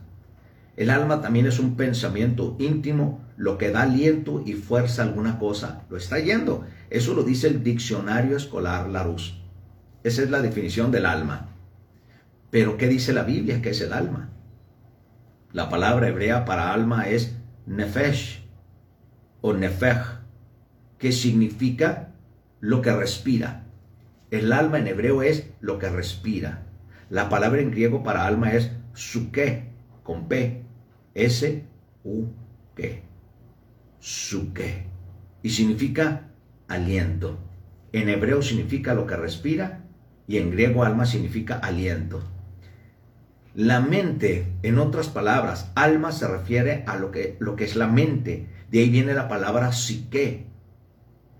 [0.76, 5.38] El alma también es un pensamiento íntimo, lo que da aliento y fuerza a alguna
[5.38, 5.84] cosa.
[5.89, 6.65] Lo está yendo.
[6.89, 9.36] Eso lo dice el diccionario escolar Larousse.
[10.08, 11.50] Esa es la definición del alma.
[12.50, 14.30] Pero ¿qué dice la Biblia que es el alma?
[15.52, 18.48] La palabra hebrea para alma es nefesh
[19.41, 20.22] o nefej,
[20.98, 22.13] que significa
[22.62, 23.65] lo que respira.
[24.32, 26.63] El alma en hebreo es lo que respira.
[27.10, 30.63] La palabra en griego para alma es suke, con P,
[31.15, 32.84] S-U-K.
[34.00, 34.86] Suke.
[35.43, 36.30] Y significa
[36.70, 37.39] aliento.
[37.91, 39.84] En hebreo significa lo que respira
[40.28, 42.22] y en griego alma significa aliento.
[43.56, 47.88] La mente, en otras palabras, alma se refiere a lo que, lo que es la
[47.88, 48.48] mente.
[48.70, 50.46] De ahí viene la palabra psique.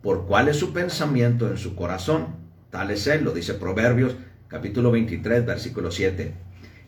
[0.02, 2.38] Por cuál es su pensamiento en su corazón.
[2.72, 4.16] Tal es él, lo dice Proverbios
[4.48, 6.34] capítulo 23, versículo 7.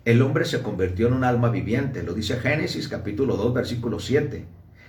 [0.05, 4.45] El hombre se convirtió en un alma viviente, lo dice Génesis capítulo 2, versículo 7.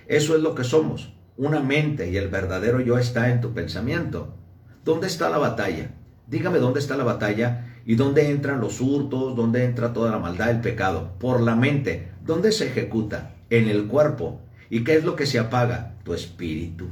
[0.07, 4.35] Eso es lo que somos, una mente y el verdadero yo está en tu pensamiento.
[4.83, 5.91] ¿Dónde está la batalla?
[6.31, 10.49] Dígame dónde está la batalla y dónde entran los hurtos, dónde entra toda la maldad,
[10.49, 11.11] el pecado.
[11.19, 12.13] Por la mente.
[12.25, 13.35] ¿Dónde se ejecuta?
[13.49, 14.39] En el cuerpo.
[14.69, 15.95] ¿Y qué es lo que se apaga?
[16.05, 16.87] Tu espíritu.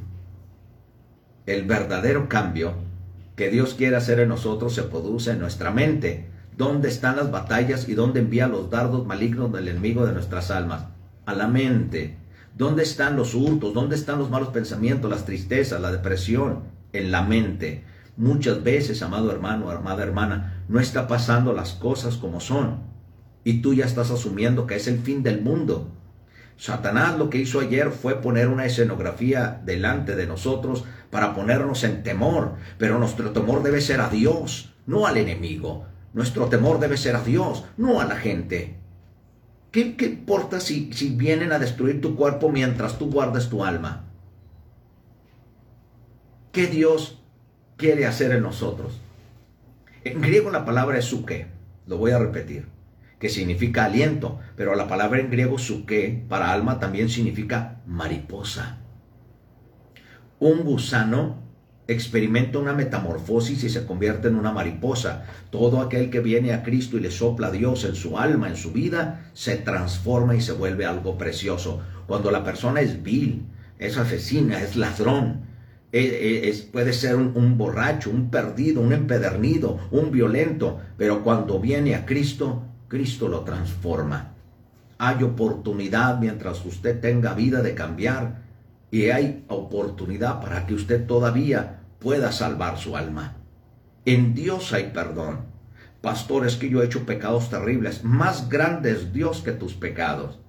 [1.45, 2.73] El verdadero cambio
[3.37, 6.27] que Dios quiere hacer en nosotros se produce en nuestra mente.
[6.57, 10.83] ¿Dónde están las batallas y dónde envía los dardos malignos del enemigo de nuestras almas?
[11.25, 12.17] A la mente.
[12.57, 13.73] ¿Dónde están los hurtos?
[13.73, 16.63] ¿Dónde están los malos pensamientos, las tristezas, la depresión?
[16.91, 17.85] En la mente.
[18.19, 22.81] Muchas veces, amado hermano, amada hermana, no está pasando las cosas como son.
[23.45, 25.89] Y tú ya estás asumiendo que es el fin del mundo.
[26.57, 32.03] Satanás lo que hizo ayer fue poner una escenografía delante de nosotros para ponernos en
[32.03, 35.85] temor, pero nuestro temor debe ser a Dios, no al enemigo.
[36.11, 38.81] Nuestro temor debe ser a Dios, no a la gente.
[39.71, 44.07] ¿Qué, importa si, si vienen a destruir tu cuerpo mientras tú guardes tu alma?
[46.51, 47.18] ¿Qué Dios
[47.79, 48.99] quiere hacer en nosotros?
[50.03, 51.47] En griego la palabra es suke,
[51.87, 52.67] lo voy a repetir,
[53.19, 58.79] que significa aliento, pero la palabra en griego suke para alma también significa mariposa.
[60.39, 61.41] Un gusano
[61.87, 65.25] experimenta una metamorfosis y se convierte en una mariposa.
[65.49, 68.57] Todo aquel que viene a Cristo y le sopla a Dios en su alma, en
[68.57, 71.81] su vida, se transforma y se vuelve algo precioso.
[72.07, 73.47] Cuando la persona es vil,
[73.79, 75.48] es asesina, es ladrón,
[75.91, 81.95] es, puede ser un, un, borracho, un perdido, un empedernido, un violento, pero cuando viene
[81.95, 84.33] a Cristo, Cristo lo transforma.
[84.97, 88.41] Hay oportunidad mientras usted tenga vida de cambiar
[88.91, 93.37] y hay oportunidad para que usted todavía pueda salvar su alma.
[94.05, 95.41] En Dios hay perdón.
[96.01, 98.03] Pastor, es que yo he hecho pecados terribles.
[98.03, 100.39] Más grande es Dios que tus pecados.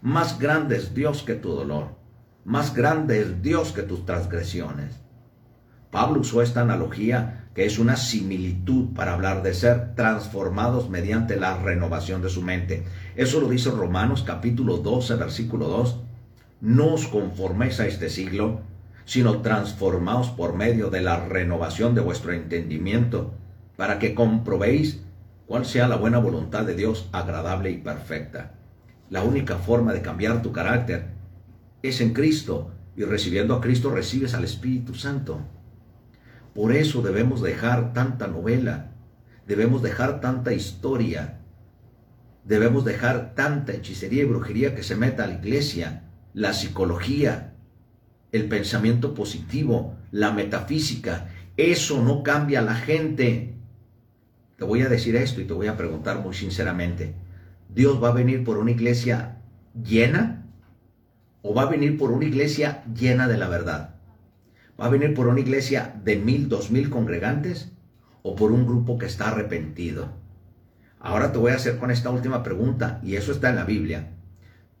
[0.00, 1.96] Más grande es Dios que tu dolor.
[2.44, 5.00] Más grande es Dios que tus transgresiones.
[5.90, 11.56] Pablo usó esta analogía que es una similitud para hablar de ser transformados mediante la
[11.56, 12.84] renovación de su mente.
[13.16, 16.00] Eso lo dice Romanos capítulo 12, versículo 2.
[16.60, 18.60] No os conforméis a este siglo,
[19.06, 23.32] sino transformaos por medio de la renovación de vuestro entendimiento,
[23.76, 25.02] para que comprobéis
[25.46, 28.52] cuál sea la buena voluntad de Dios agradable y perfecta.
[29.08, 31.14] La única forma de cambiar tu carácter
[31.88, 35.40] es en Cristo, y recibiendo a Cristo recibes al Espíritu Santo.
[36.54, 38.92] Por eso debemos dejar tanta novela,
[39.46, 41.40] debemos dejar tanta historia,
[42.44, 47.54] debemos dejar tanta hechicería y brujería que se meta a la iglesia, la psicología,
[48.32, 51.28] el pensamiento positivo, la metafísica.
[51.58, 53.56] Eso no cambia a la gente.
[54.56, 57.14] Te voy a decir esto y te voy a preguntar muy sinceramente.
[57.68, 59.42] ¿Dios va a venir por una iglesia
[59.74, 60.43] llena?
[61.46, 63.96] ¿O va a venir por una iglesia llena de la verdad?
[64.80, 67.70] ¿Va a venir por una iglesia de mil, dos mil congregantes?
[68.22, 70.08] ¿O por un grupo que está arrepentido?
[70.98, 74.14] Ahora te voy a hacer con esta última pregunta, y eso está en la Biblia.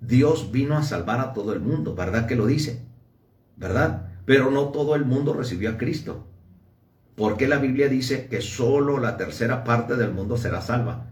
[0.00, 2.82] Dios vino a salvar a todo el mundo, ¿verdad que lo dice?
[3.56, 4.08] ¿verdad?
[4.24, 6.26] Pero no todo el mundo recibió a Cristo.
[7.14, 11.10] Porque la Biblia dice que solo la tercera parte del mundo será salva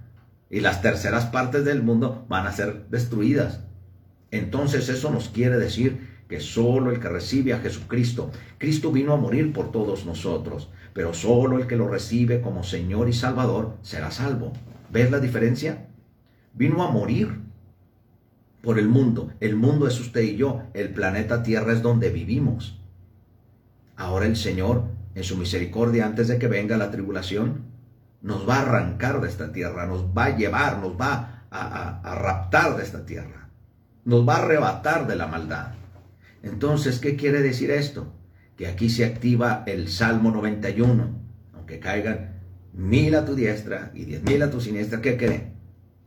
[0.51, 3.61] y las terceras partes del mundo van a ser destruidas.
[4.33, 9.16] Entonces eso nos quiere decir que solo el que recibe a Jesucristo, Cristo vino a
[9.16, 14.11] morir por todos nosotros, pero solo el que lo recibe como Señor y Salvador será
[14.11, 14.53] salvo.
[14.91, 15.87] ¿Ves la diferencia?
[16.55, 17.41] Vino a morir
[18.62, 19.33] por el mundo.
[19.39, 20.62] El mundo es usted y yo.
[20.74, 22.80] El planeta Tierra es donde vivimos.
[23.97, 27.72] Ahora el Señor, en su misericordia, antes de que venga la tribulación,
[28.22, 32.76] nos va a arrancar de esta tierra, nos va a llevar, nos va a, raptar
[32.76, 33.41] de esta tierra,
[34.05, 35.75] nos va a arrebatar de la maldad.
[36.43, 38.13] Entonces, ¿qué quiere decir esto?
[38.57, 41.11] Que aquí se activa el Salmo 91,
[41.55, 42.41] aunque caigan
[42.73, 45.55] mil a tu diestra y diez mil a tu siniestra, ¿qué creen?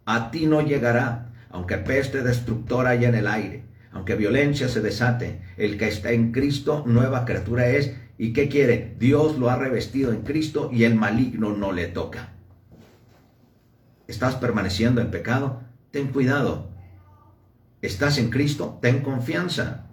[0.06, 5.42] A ti no llegará, aunque peste destructora haya en el aire, aunque violencia se desate,
[5.58, 7.96] el que está en Cristo, nueva criatura es.
[8.18, 8.96] ¿Y qué quiere?
[9.00, 12.34] Dios lo ha revestido en Cristo y el maligno no le toca.
[14.08, 15.62] ¿Estás permaneciendo en pecado?
[15.92, 16.75] Ten cuidado.
[17.86, 18.80] ¿Estás en Cristo?
[18.82, 19.86] Ten confianza.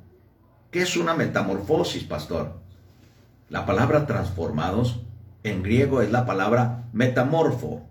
[0.70, 2.54] ¿Qué es una metamorfosis, pastor?
[3.50, 5.02] La palabra transformados
[5.42, 7.86] en griego es la palabra metamorfo.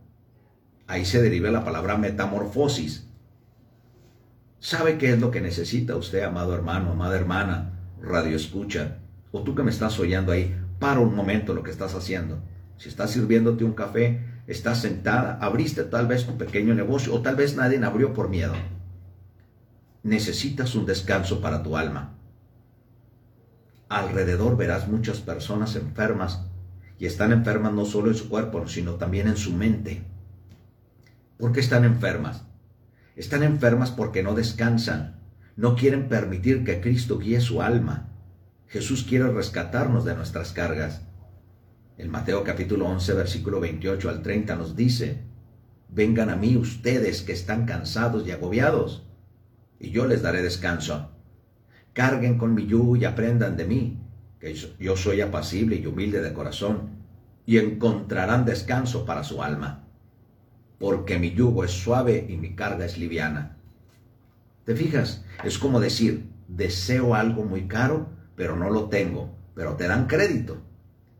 [0.88, 3.10] Ahí se deriva la palabra metamorfosis.
[4.58, 8.98] ¿Sabe qué es lo que necesita usted, amado hermano, amada hermana, radio escucha?
[9.32, 12.42] O tú que me estás oyendo ahí, para un momento lo que estás haciendo.
[12.78, 17.36] Si estás sirviéndote un café, estás sentada, abriste tal vez tu pequeño negocio o tal
[17.36, 18.56] vez nadie abrió por miedo.
[20.04, 22.18] Necesitas un descanso para tu alma.
[23.88, 26.46] Alrededor verás muchas personas enfermas
[26.98, 30.04] y están enfermas no solo en su cuerpo, sino también en su mente.
[31.38, 32.44] ¿Por qué están enfermas?
[33.16, 35.20] Están enfermas porque no descansan,
[35.56, 38.10] no quieren permitir que Cristo guíe su alma.
[38.68, 41.02] Jesús quiere rescatarnos de nuestras cargas.
[41.98, 45.22] El Mateo capítulo 11, versículo 28 al 30 nos dice,
[45.90, 49.06] Vengan a mí ustedes que están cansados y agobiados,
[49.82, 51.10] y yo les daré descanso.
[51.94, 54.00] Carguen con mi yugo y aprendan de mí,
[54.40, 57.02] que yo soy apacible y humilde de corazón,
[57.46, 59.84] y encontrarán descanso para su alma,
[60.80, 63.58] porque mi yugo es suave y mi carga es liviana.
[64.66, 65.26] ¿Te fijas?
[65.44, 70.62] Es como decir, deseo algo muy caro, pero no lo tengo, pero te dan crédito.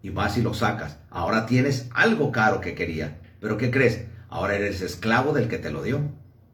[0.04, 1.00] Y vas y lo sacas.
[1.10, 3.20] Ahora tienes algo caro que quería.
[3.40, 4.06] Pero ¿qué crees?
[4.30, 6.02] Ahora eres esclavo del que te lo dio.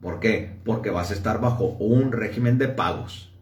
[0.01, 0.59] ¿Por qué?
[0.63, 3.33] Porque vas a estar bajo un régimen de pagos.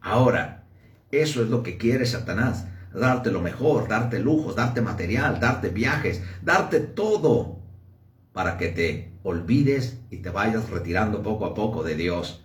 [0.00, 0.64] Ahora,
[1.10, 6.22] eso es lo que quiere Satanás, darte lo mejor, darte lujos, darte material, darte viajes,
[6.42, 7.58] darte todo
[8.32, 12.44] para que te olvides y te vayas retirando poco a poco de Dios.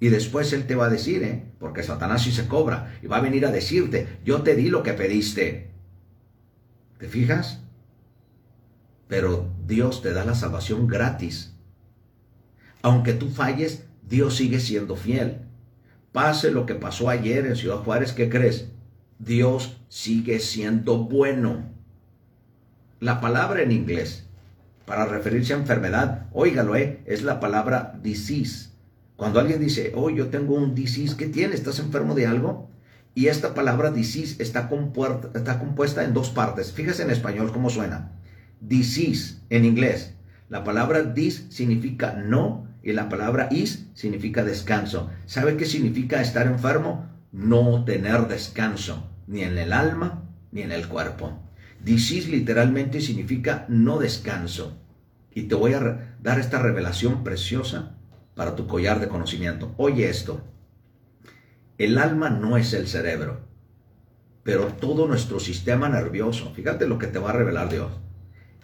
[0.00, 1.52] Y después Él te va a decir, ¿eh?
[1.60, 4.82] porque Satanás sí se cobra, y va a venir a decirte, yo te di lo
[4.82, 5.70] que pediste.
[6.98, 7.60] ¿Te fijas?
[9.06, 11.51] Pero Dios te da la salvación gratis.
[12.82, 15.38] Aunque tú falles, Dios sigue siendo fiel.
[16.12, 18.68] Pase lo que pasó ayer en Ciudad Juárez, ¿qué crees?
[19.18, 21.64] Dios sigue siendo bueno.
[23.00, 24.26] La palabra en inglés
[24.84, 27.00] para referirse a enfermedad, óigalo, ¿eh?
[27.06, 28.70] es la palabra disease.
[29.16, 31.54] Cuando alguien dice, oh, yo tengo un disease, ¿qué tiene?
[31.54, 32.68] ¿Estás enfermo de algo?
[33.14, 34.68] Y esta palabra disease está,
[35.34, 36.72] está compuesta en dos partes.
[36.72, 38.12] Fíjese en español cómo suena.
[38.60, 40.14] Disease en inglés.
[40.48, 45.10] La palabra dis significa no y la palabra is significa descanso.
[45.26, 47.08] ¿Sabe qué significa estar enfermo?
[47.30, 51.40] No tener descanso, ni en el alma ni en el cuerpo.
[51.82, 54.78] Disease literalmente significa no descanso.
[55.34, 57.96] Y te voy a dar esta revelación preciosa
[58.34, 59.74] para tu collar de conocimiento.
[59.76, 60.44] Oye esto.
[61.78, 63.40] El alma no es el cerebro,
[64.42, 67.92] pero todo nuestro sistema nervioso, fíjate lo que te va a revelar Dios.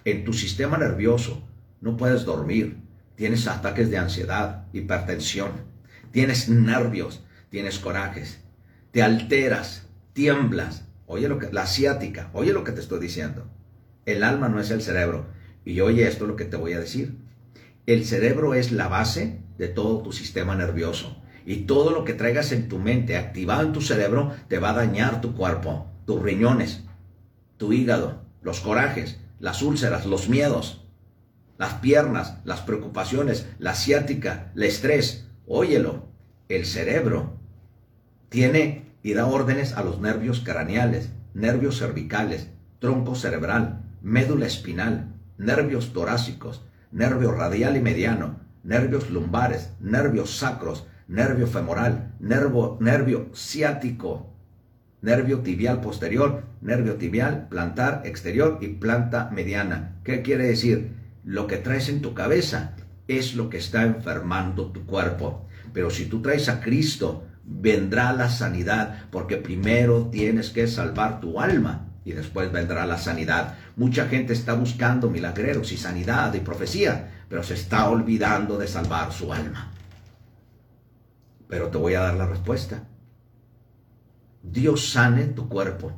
[0.05, 1.43] En tu sistema nervioso
[1.81, 2.77] no puedes dormir,
[3.19, 5.51] tienes ataques de ansiedad, hipertensión,
[6.13, 8.45] tienes nervios, tienes corajes,
[8.93, 10.85] te alteras, tiemblas.
[11.07, 13.51] Oye lo que la asiática, oye lo que te estoy diciendo.
[14.07, 15.27] El alma no es el cerebro.
[15.65, 17.19] Y oye esto lo que te voy a decir.
[17.87, 21.21] El cerebro es la base de todo tu sistema nervioso.
[21.45, 24.75] Y todo lo que traigas en tu mente activado en tu cerebro te va a
[24.75, 26.85] dañar tu cuerpo, tus riñones,
[27.57, 30.78] tu hígado, los corajes, las úlceras, los miedos
[31.59, 35.27] las piernas, las preocupaciones, la ciática, el estrés.
[35.47, 36.09] Óyelo,
[36.49, 37.37] el cerebro
[38.29, 42.49] tiene y da órdenes a los nervios craneales, nervios cervicales,
[42.79, 51.47] tronco cerebral, médula espinal, nervios torácicos, nervio radial y mediano, nervios lumbares, nervios sacros, nervio
[51.47, 54.33] femoral, nervio, nervio ciático,
[55.01, 59.97] nervio tibial posterior, nervio tibial, plantar exterior y planta mediana.
[60.05, 60.93] ¿Qué quiere decir?
[61.25, 62.75] Lo que traes en tu cabeza
[63.07, 65.47] es lo que está enfermando tu cuerpo.
[65.73, 71.41] Pero si tú traes a Cristo, vendrá la sanidad, porque primero tienes que salvar tu
[71.41, 73.57] alma y después vendrá la sanidad.
[73.77, 79.13] Mucha gente está buscando milagreros y sanidad y profecía, pero se está olvidando de salvar
[79.13, 79.73] su alma.
[81.49, 82.85] Pero te voy a dar la respuesta.
[84.43, 85.93] Dios sane tu cuerpo.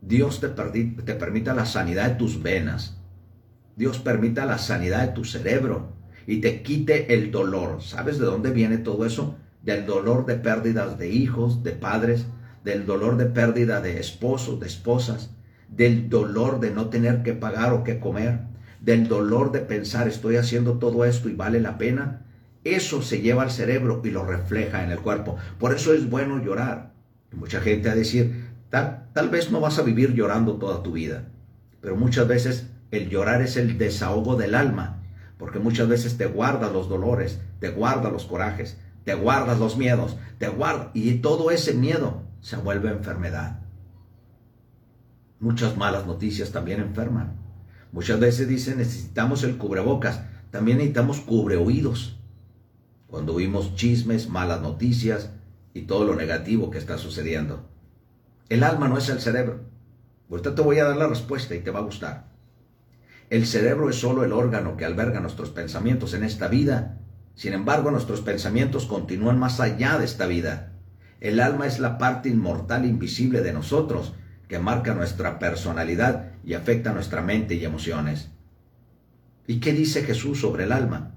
[0.00, 2.98] Dios te, te permita la sanidad de tus venas,
[3.76, 5.92] Dios permita la sanidad de tu cerebro
[6.26, 7.82] y te quite el dolor.
[7.82, 9.36] ¿Sabes de dónde viene todo eso?
[9.62, 12.26] Del dolor de pérdidas de hijos, de padres,
[12.64, 15.30] del dolor de pérdida de esposos, de esposas,
[15.68, 18.40] del dolor de no tener que pagar o que comer,
[18.80, 22.26] del dolor de pensar estoy haciendo todo esto y vale la pena.
[22.64, 25.36] Eso se lleva al cerebro y lo refleja en el cuerpo.
[25.58, 26.92] Por eso es bueno llorar.
[27.32, 31.28] mucha gente a decir, tal, tal vez no vas a vivir llorando toda tu vida,
[31.80, 34.98] pero muchas veces el llorar es el desahogo del alma,
[35.38, 40.16] Porque muchas veces te guardas los dolores, te guardas los corajes, te guardas los miedos,
[40.38, 40.90] te guardas.
[40.94, 43.58] Y todo ese miedo se vuelve enfermedad.
[45.40, 47.32] Muchas malas noticias también enferman.
[47.90, 50.20] Muchas veces dicen necesitamos el cubrebocas,
[50.52, 52.20] también necesitamos cubreoídos.
[53.08, 55.30] Cuando oímos chismes, malas noticias
[55.74, 57.68] y todo lo negativo que está sucediendo.
[58.48, 59.62] El alma no es el cerebro.
[60.30, 62.31] Ahorita te voy a dar la respuesta y te va a gustar.
[63.32, 66.98] El cerebro es solo el órgano que alberga nuestros pensamientos en esta vida.
[67.34, 70.74] Sin embargo, nuestros pensamientos continúan más allá de esta vida.
[71.18, 74.12] El alma es la parte inmortal invisible de nosotros
[74.48, 78.28] que marca nuestra personalidad y afecta nuestra mente y emociones.
[79.46, 81.14] ¿Y qué dice Jesús sobre el alma?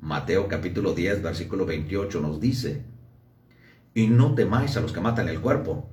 [0.00, 2.82] Mateo capítulo 10, versículo 28 nos dice,
[3.94, 5.88] y no temáis a los que matan el cuerpo,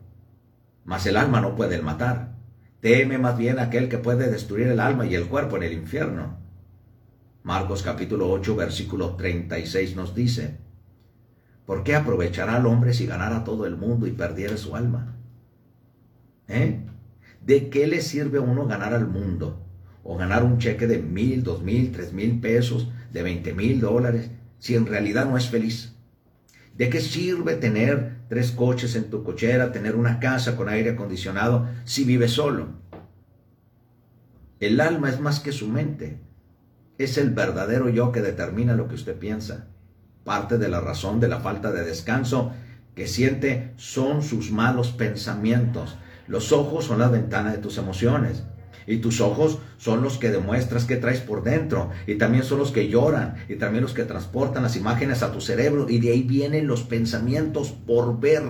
[0.85, 2.40] mas el alma no puede matar.
[2.81, 6.39] Teme más bien aquel que puede destruir el alma y el cuerpo en el infierno.
[7.43, 10.57] Marcos capítulo 8, versículo 36 nos dice,
[11.67, 15.15] ¿por qué aprovechará al hombre si ganara todo el mundo y perdiera su alma?
[16.47, 16.79] ¿Eh?
[17.45, 19.63] ¿De qué le sirve a uno ganar al mundo?
[20.03, 24.31] O ganar un cheque de mil, dos mil, tres mil pesos, de veinte mil dólares,
[24.57, 25.95] si en realidad no es feliz.
[26.75, 31.67] ¿De qué sirve tener tres coches en tu cochera, tener una casa con aire acondicionado
[31.83, 32.69] si vives solo?
[34.61, 36.21] El alma es más que su mente.
[36.97, 39.67] Es el verdadero yo que determina lo que usted piensa.
[40.23, 42.53] Parte de la razón de la falta de descanso
[42.95, 48.43] que siente son sus malos pensamientos, los ojos son la ventana de tus emociones.
[48.87, 51.89] Y tus ojos son los que demuestras que traes por dentro.
[52.07, 53.35] Y también son los que lloran.
[53.49, 55.89] Y también los que transportan las imágenes a tu cerebro.
[55.89, 58.43] Y de ahí vienen los pensamientos por ver.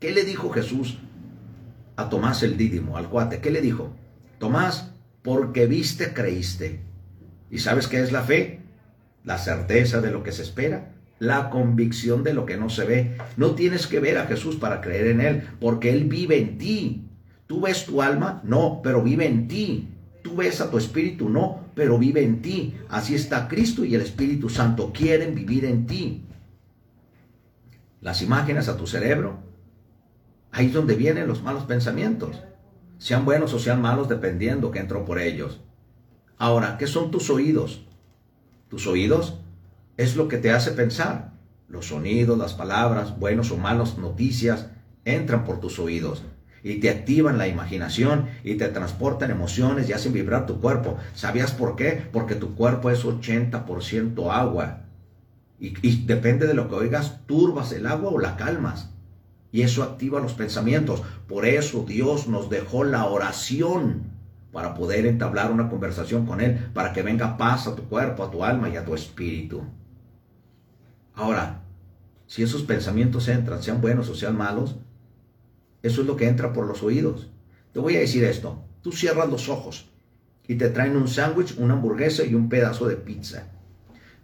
[0.00, 0.98] ¿Qué le dijo Jesús
[1.96, 3.40] a Tomás el Dídimo, al cuate?
[3.40, 3.94] ¿Qué le dijo?
[4.38, 4.92] Tomás,
[5.22, 6.80] porque viste, creíste.
[7.50, 8.60] ¿Y sabes qué es la fe?
[9.24, 13.16] La certeza de lo que se espera la convicción de lo que no se ve.
[13.36, 17.07] No tienes que ver a Jesús para creer en Él, porque Él vive en ti.
[17.48, 18.42] ¿Tú ves tu alma?
[18.44, 19.88] No, pero vive en ti.
[20.22, 21.30] ¿Tú ves a tu espíritu?
[21.30, 22.76] No, pero vive en ti.
[22.90, 26.26] Así está Cristo y el Espíritu Santo quieren vivir en ti.
[28.02, 29.38] Las imágenes a tu cerebro,
[30.52, 32.38] ahí es donde vienen los malos pensamientos.
[32.98, 35.62] Sean buenos o sean malos, dependiendo que entró por ellos.
[36.36, 37.86] Ahora, ¿qué son tus oídos?
[38.68, 39.40] Tus oídos
[39.96, 41.32] es lo que te hace pensar.
[41.66, 44.68] Los sonidos, las palabras, buenos o malos noticias,
[45.06, 46.22] entran por tus oídos
[46.62, 50.96] y te activan la imaginación y te transportan emociones y hacen vibrar tu cuerpo.
[51.14, 52.02] ¿Sabías por qué?
[52.12, 54.84] Porque tu cuerpo es 80% agua.
[55.60, 58.90] Y, y, depende de lo que oigas, turbas el agua o la calmas.
[59.50, 61.02] Y eso activa los pensamientos.
[61.26, 64.12] Por eso Dios nos dejó la oración
[64.52, 68.30] para poder entablar una conversación con Él, para que venga paz a tu cuerpo, a
[68.30, 69.62] tu alma y a tu espíritu.
[71.14, 71.62] Ahora,
[72.26, 74.76] si esos pensamientos entran, sean buenos o sean malos,
[75.82, 77.30] eso es lo que entra por los oídos.
[77.72, 79.90] Te voy a decir esto, tú cierras los ojos
[80.46, 83.48] y te traen un sándwich, una hamburguesa y un pedazo de pizza.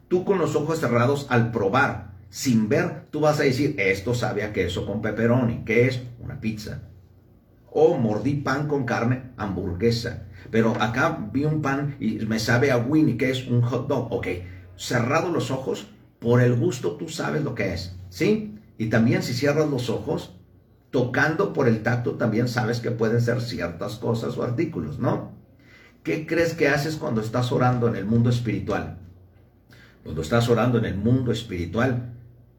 [0.09, 4.42] Tú con los ojos cerrados al probar, sin ver, tú vas a decir, esto sabe
[4.42, 6.82] a queso con pepperoni, que es una pizza.
[7.70, 10.26] O mordí pan con carne, hamburguesa.
[10.50, 14.12] Pero acá vi un pan y me sabe a Winnie, que es un hot dog.
[14.12, 14.26] Ok,
[14.76, 15.88] cerrado los ojos,
[16.18, 18.59] por el gusto tú sabes lo que es, ¿sí?
[18.78, 20.34] Y también si cierras los ojos,
[20.95, 25.32] tocando por el tacto también sabes que pueden ser ciertas cosas o artículos, ¿no?
[26.05, 28.99] ¿Qué crees que haces cuando estás orando en el mundo espiritual?
[30.05, 32.12] Cuando estás orando en el mundo espiritual,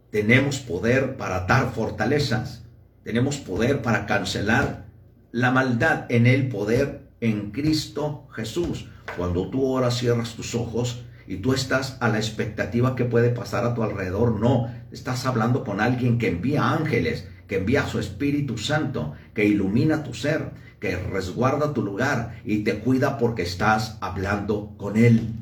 [0.10, 2.66] tenemos poder para dar fortalezas,
[3.06, 4.88] tenemos poder para cancelar
[5.32, 8.90] la maldad en el poder en Cristo Jesús.
[9.16, 13.64] Cuando tú oras, cierras tus ojos, y tú estás a la expectativa que puede pasar
[13.64, 14.38] a tu alrededor.
[14.42, 20.04] No, estás hablando con alguien que envía ángeles, que envía su Espíritu Santo, que ilumina
[20.04, 25.34] tu ser, que resguarda tu lugar y te cuida porque estás hablando con Él.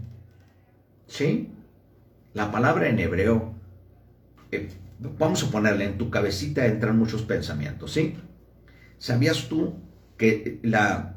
[1.08, 1.52] ¿Sí?
[2.34, 3.54] La palabra en hebreo,
[4.52, 4.70] eh,
[5.20, 8.16] vamos a ponerle en tu cabecita entran muchos pensamientos, ¿sí?
[8.98, 9.76] ¿Sabías tú
[10.18, 11.16] que la,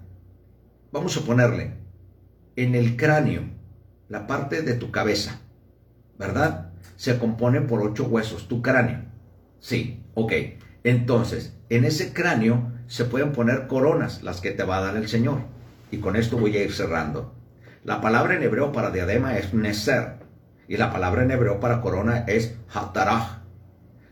[0.92, 1.74] vamos a ponerle,
[2.56, 3.42] en el cráneo,
[4.08, 5.40] la parte de tu cabeza,
[6.18, 6.72] ¿verdad?
[6.96, 9.04] Se compone por ocho huesos, tu cráneo.
[9.60, 10.32] Sí, ok.
[10.86, 15.08] Entonces, en ese cráneo se pueden poner coronas, las que te va a dar el
[15.08, 15.40] Señor.
[15.90, 17.34] Y con esto voy a ir cerrando.
[17.82, 20.14] La palabra en hebreo para diadema es neser.
[20.68, 23.40] Y la palabra en hebreo para corona es hataraj.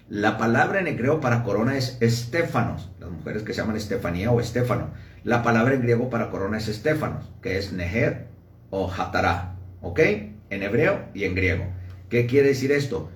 [0.09, 2.91] La palabra en hebreo para corona es estéfanos.
[2.99, 4.91] Las mujeres que se llaman Estefanía o Estéfano.
[5.23, 8.27] La palabra en griego para corona es estéfanos, que es neher
[8.71, 9.55] o hataraj.
[9.81, 10.01] ¿Ok?
[10.51, 11.67] en hebreo y en griego.
[12.09, 13.11] ¿Qué quiere decir esto?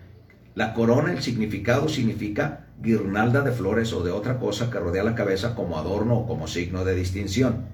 [0.55, 5.15] La corona, el significado significa guirnalda de flores o de otra cosa que rodea la
[5.15, 7.67] cabeza como adorno o como signo de distinción.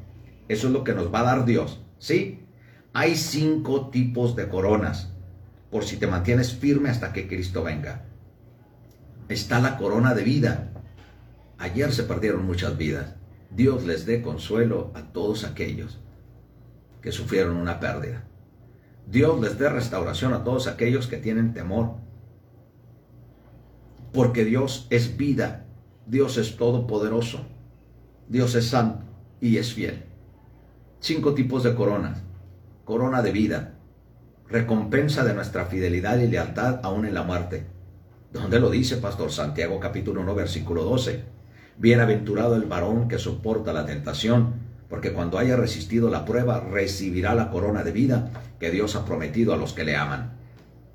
[0.49, 1.81] Eso es lo que nos va a dar Dios.
[1.99, 2.47] ¿Sí?
[2.93, 5.11] Hay cinco tipos de coronas,
[5.71, 8.05] por si te mantienes firme hasta que Cristo venga.
[9.29, 10.71] Está la corona de vida.
[11.59, 13.15] Ayer se perdieron muchas vidas.
[13.51, 15.99] Dios les dé consuelo a todos aquellos
[17.01, 18.25] que sufrieron una pérdida.
[19.07, 21.97] Dios les dé restauración a todos aquellos que tienen temor.
[24.15, 25.67] Porque Dios es vida,
[26.07, 27.41] Dios es todopoderoso,
[28.29, 29.05] Dios es santo
[29.41, 30.05] y es fiel.
[31.01, 32.23] Cinco tipos de coronas.
[32.85, 33.75] Corona de vida,
[34.49, 37.67] recompensa de nuestra fidelidad y lealtad aún en la muerte.
[38.33, 41.25] ¿Dónde lo dice Pastor Santiago capítulo 1 versículo 12?
[41.79, 44.55] Bienaventurado el varón que soporta la tentación,
[44.89, 49.53] porque cuando haya resistido la prueba recibirá la corona de vida que Dios ha prometido
[49.53, 50.44] a los que le aman.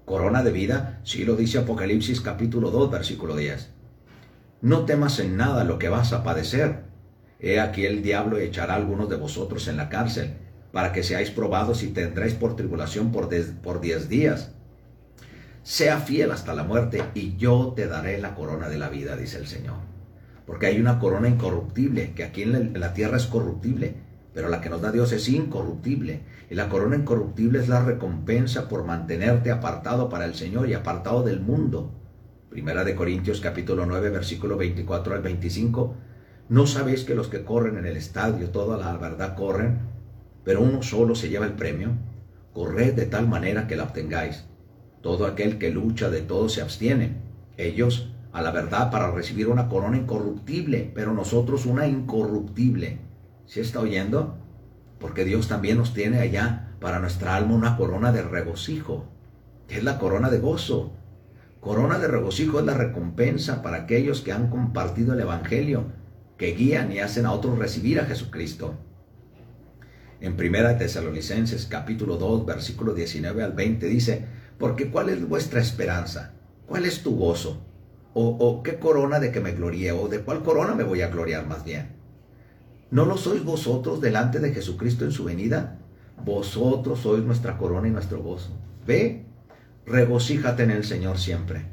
[0.09, 3.69] Corona de vida, sí lo dice Apocalipsis capítulo 2 versículo 10.
[4.63, 6.79] No temas en nada lo que vas a padecer.
[7.39, 10.33] He aquí el diablo echará algunos de vosotros en la cárcel,
[10.71, 14.49] para que seáis probados y tendréis por tribulación por diez días.
[15.61, 19.37] Sea fiel hasta la muerte y yo te daré la corona de la vida, dice
[19.37, 19.75] el Señor
[20.49, 23.93] porque hay una corona incorruptible, que aquí en la, tierra es corruptible,
[24.33, 26.21] pero la que nos da Dios es incorruptible.
[26.49, 31.21] Y la corona incorruptible es la recompensa por mantenerte apartado para el Señor y apartado
[31.21, 31.91] del mundo.
[32.49, 35.95] Primera de Corintios capítulo 9 versículo 24 al 25.
[36.49, 39.81] ¿No sabéis que los que corren en el estadio toda la verdad corren,
[40.43, 41.91] pero uno solo se lleva el premio?
[42.51, 44.45] Corred de tal manera que la obtengáis.
[45.03, 47.17] Todo aquel que lucha de todo se abstiene.
[47.57, 52.97] Ellos a la verdad para recibir una corona incorruptible, pero nosotros una incorruptible.
[53.45, 54.48] ¿Se está oyendo?
[54.99, 59.09] Porque Dios también nos tiene allá para nuestra alma una corona de regocijo,
[59.67, 60.93] que es la corona de gozo.
[61.59, 65.85] Corona de regocijo es la recompensa para aquellos que han compartido el Evangelio,
[66.37, 68.75] que guían y hacen a otros recibir a Jesucristo.
[70.21, 74.25] En Primera Tesalonicenses capítulo 2 versículo 19 al 20 dice,
[74.57, 76.33] porque ¿cuál es vuestra esperanza?
[76.65, 77.65] ¿Cuál es tu gozo?
[78.13, 81.47] O, qué corona de que me gloríe, o de cuál corona me voy a gloriar
[81.47, 81.98] más bien.
[82.91, 85.77] ¿No lo sois vosotros delante de Jesucristo en su venida?
[86.25, 88.51] Vosotros sois nuestra corona y nuestro gozo.
[88.85, 89.25] Ve,
[89.85, 91.65] regocíjate en el Señor siempre.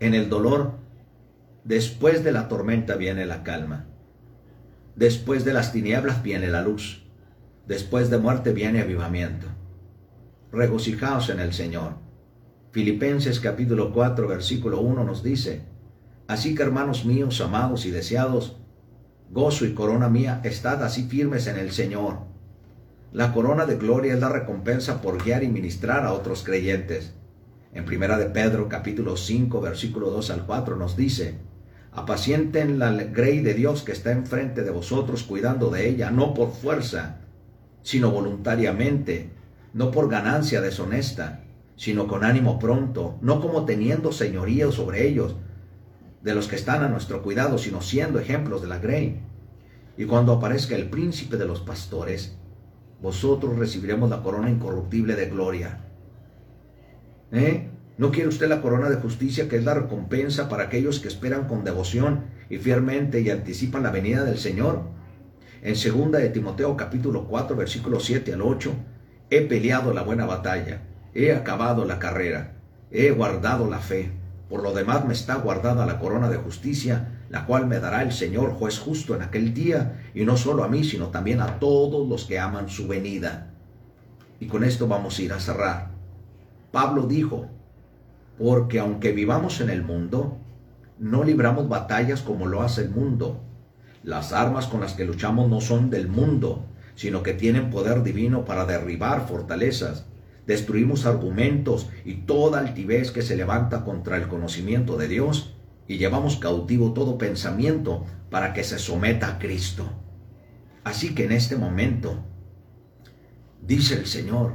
[0.00, 0.72] En el dolor,
[1.64, 3.86] después de la tormenta viene la calma.
[4.94, 7.02] Después de las tinieblas viene la luz.
[7.66, 9.46] Después de muerte viene avivamiento.
[10.50, 11.94] Regocijaos en el Señor.
[12.70, 15.62] Filipenses capítulo 4 versículo 1 nos dice,
[16.26, 18.56] Así que hermanos míos, amados y deseados,
[19.30, 22.18] gozo y corona mía, estad así firmes en el Señor.
[23.12, 27.14] La corona de gloria es la recompensa por guiar y ministrar a otros creyentes.
[27.72, 31.38] En primera de Pedro capítulo 5 versículo 2 al 4 nos dice,
[31.92, 36.52] apacienten la grey de Dios que está enfrente de vosotros cuidando de ella, no por
[36.52, 37.20] fuerza,
[37.82, 39.30] sino voluntariamente,
[39.72, 41.42] no por ganancia deshonesta
[41.76, 45.36] sino con ánimo pronto, no como teniendo señorío sobre ellos,
[46.22, 49.20] de los que están a nuestro cuidado, sino siendo ejemplos de la grey.
[49.96, 52.36] Y cuando aparezca el príncipe de los pastores,
[53.00, 55.80] vosotros recibiremos la corona incorruptible de gloria.
[57.32, 57.70] ¿Eh?
[57.98, 61.48] ¿No quiere usted la corona de justicia que es la recompensa para aquellos que esperan
[61.48, 64.82] con devoción y fielmente y anticipan la venida del Señor?
[65.62, 68.74] En segunda de Timoteo capítulo 4 versículo 7 al 8,
[69.30, 70.82] he peleado la buena batalla
[71.16, 72.52] he acabado la carrera,
[72.90, 74.10] he guardado la fe.
[74.48, 78.12] Por lo demás me está guardada la corona de justicia, la cual me dará el
[78.12, 82.08] Señor juez justo en aquel día, y no solo a mí, sino también a todos
[82.08, 83.50] los que aman su venida.
[84.38, 85.90] Y con esto vamos a ir a cerrar.
[86.70, 87.48] Pablo dijo,
[88.38, 90.38] porque aunque vivamos en el mundo,
[90.98, 93.40] no libramos batallas como lo hace el mundo.
[94.04, 98.44] Las armas con las que luchamos no son del mundo, sino que tienen poder divino
[98.44, 100.06] para derribar fortalezas
[100.46, 105.56] destruimos argumentos y toda altivez que se levanta contra el conocimiento de Dios
[105.88, 109.88] y llevamos cautivo todo pensamiento para que se someta a Cristo.
[110.84, 112.24] Así que en este momento,
[113.60, 114.54] dice el Señor,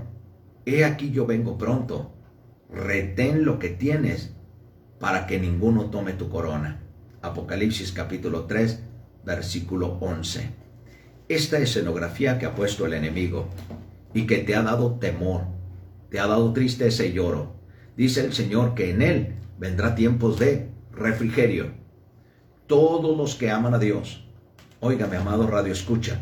[0.66, 2.14] he aquí yo vengo pronto,
[2.70, 4.34] retén lo que tienes
[5.00, 6.82] para que ninguno tome tu corona.
[7.22, 8.82] Apocalipsis capítulo 3,
[9.26, 10.50] versículo 11.
[11.28, 13.50] Esta escenografía que ha puesto el enemigo
[14.14, 15.46] y que te ha dado temor,
[16.12, 17.56] te ha dado tristeza y lloro.
[17.96, 21.72] Dice el Señor que en Él vendrá tiempos de refrigerio.
[22.68, 24.26] Todos los que aman a Dios,
[24.82, 26.20] mi amado Radio Escucha,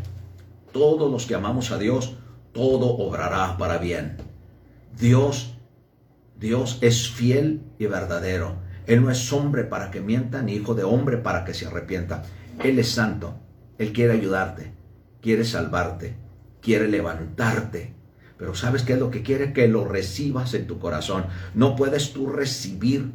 [0.72, 2.18] todos los que amamos a Dios,
[2.54, 4.18] todo obrará para bien.
[4.98, 5.56] Dios,
[6.40, 8.58] Dios es fiel y verdadero.
[8.86, 12.24] Él no es hombre para que mienta, ni hijo de hombre para que se arrepienta.
[12.64, 13.40] Él es santo.
[13.80, 14.74] Él quiere ayudarte,
[15.22, 16.16] quiere salvarte,
[16.62, 17.99] quiere levantarte.
[18.40, 19.52] Pero ¿sabes qué es lo que quiere?
[19.52, 21.26] Que lo recibas en tu corazón.
[21.54, 23.12] No puedes tú recibir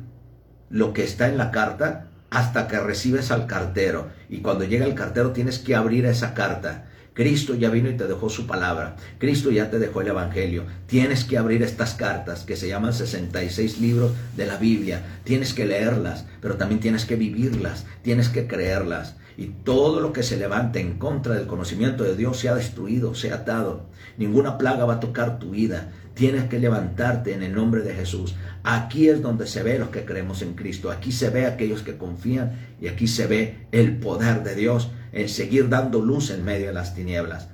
[0.68, 4.09] lo que está en la carta hasta que recibes al cartero.
[4.29, 6.85] Y cuando llega el cartero tienes que abrir esa carta.
[7.14, 8.97] Cristo ya vino y te dejó su palabra.
[9.18, 10.64] Cristo ya te dejó el Evangelio.
[10.87, 15.01] Tienes que abrir estas cartas que se llaman 66 libros de la Biblia.
[15.22, 17.87] Tienes que leerlas, pero también tienes que vivirlas.
[18.03, 19.14] Tienes que creerlas.
[19.37, 23.14] Y todo lo que se levante en contra del conocimiento de Dios se ha destruido,
[23.14, 23.87] se ha atado.
[24.16, 25.93] Ninguna plaga va a tocar tu vida.
[26.14, 28.37] Tienes que levantarte en el nombre de Jesús.
[28.62, 30.91] Aquí es donde se ve los que creemos en Cristo.
[30.91, 35.28] Aquí se ve aquellos que confían y aquí se ve el poder de Dios en
[35.28, 37.49] seguir dando luz en medio de las tinieblas.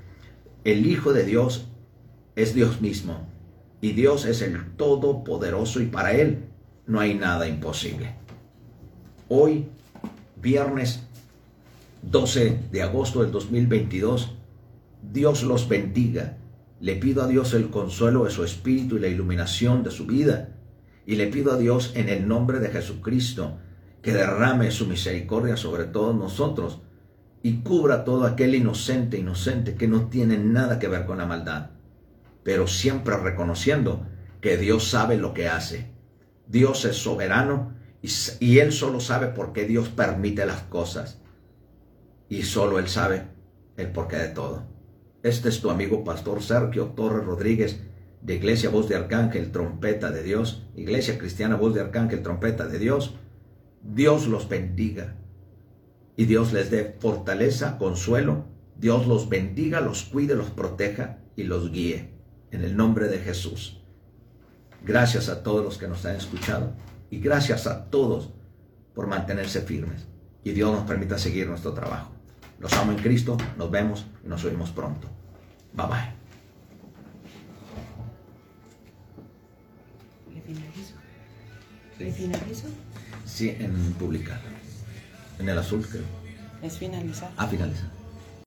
[0.64, 1.68] El Hijo de Dios
[2.36, 3.26] es Dios mismo
[3.80, 6.44] y Dios es el Todopoderoso y para Él
[6.86, 8.14] no hay nada imposible.
[9.28, 9.66] Hoy,
[10.40, 11.04] viernes
[12.02, 14.36] 12 de agosto del 2022,
[15.12, 16.38] Dios los bendiga.
[16.80, 20.56] Le pido a Dios el consuelo de su espíritu y la iluminación de su vida.
[21.06, 23.58] Y le pido a Dios en el nombre de Jesucristo
[24.02, 26.80] que derrame su misericordia sobre todos nosotros
[27.42, 31.70] y cubra todo aquel inocente, inocente que no tiene nada que ver con la maldad,
[32.42, 34.06] pero siempre reconociendo
[34.40, 35.90] que Dios sabe lo que hace.
[36.48, 37.72] Dios es soberano
[38.02, 41.18] y, Él solo sabe por qué Dios permite las cosas.
[42.30, 43.24] Y solo Él sabe
[43.76, 44.62] el porqué de todo.
[45.24, 47.80] Este es tu amigo Pastor Sergio Torres Rodríguez
[48.22, 52.78] de Iglesia Voz de Arcángel, Trompeta de Dios, Iglesia Cristiana Voz de Arcángel, Trompeta de
[52.78, 53.16] Dios.
[53.82, 55.16] Dios los bendiga
[56.16, 58.44] y Dios les dé fortaleza, consuelo.
[58.76, 62.14] Dios los bendiga, los cuide, los proteja y los guíe.
[62.52, 63.82] En el nombre de Jesús.
[64.84, 66.74] Gracias a todos los que nos han escuchado
[67.10, 68.32] y gracias a todos
[68.94, 70.06] por mantenerse firmes.
[70.44, 72.19] Y Dios nos permita seguir nuestro trabajo.
[72.60, 75.08] Los amo en Cristo, nos vemos y nos oímos pronto.
[75.72, 76.12] Bye bye.
[80.34, 80.94] ¿Le finalizo?
[81.98, 82.68] ¿Le finalizo?
[83.24, 84.40] Sí, en publicar.
[85.38, 86.04] En el azul, creo.
[86.62, 87.30] Es finalizar.
[87.38, 87.86] Ah, finaliza.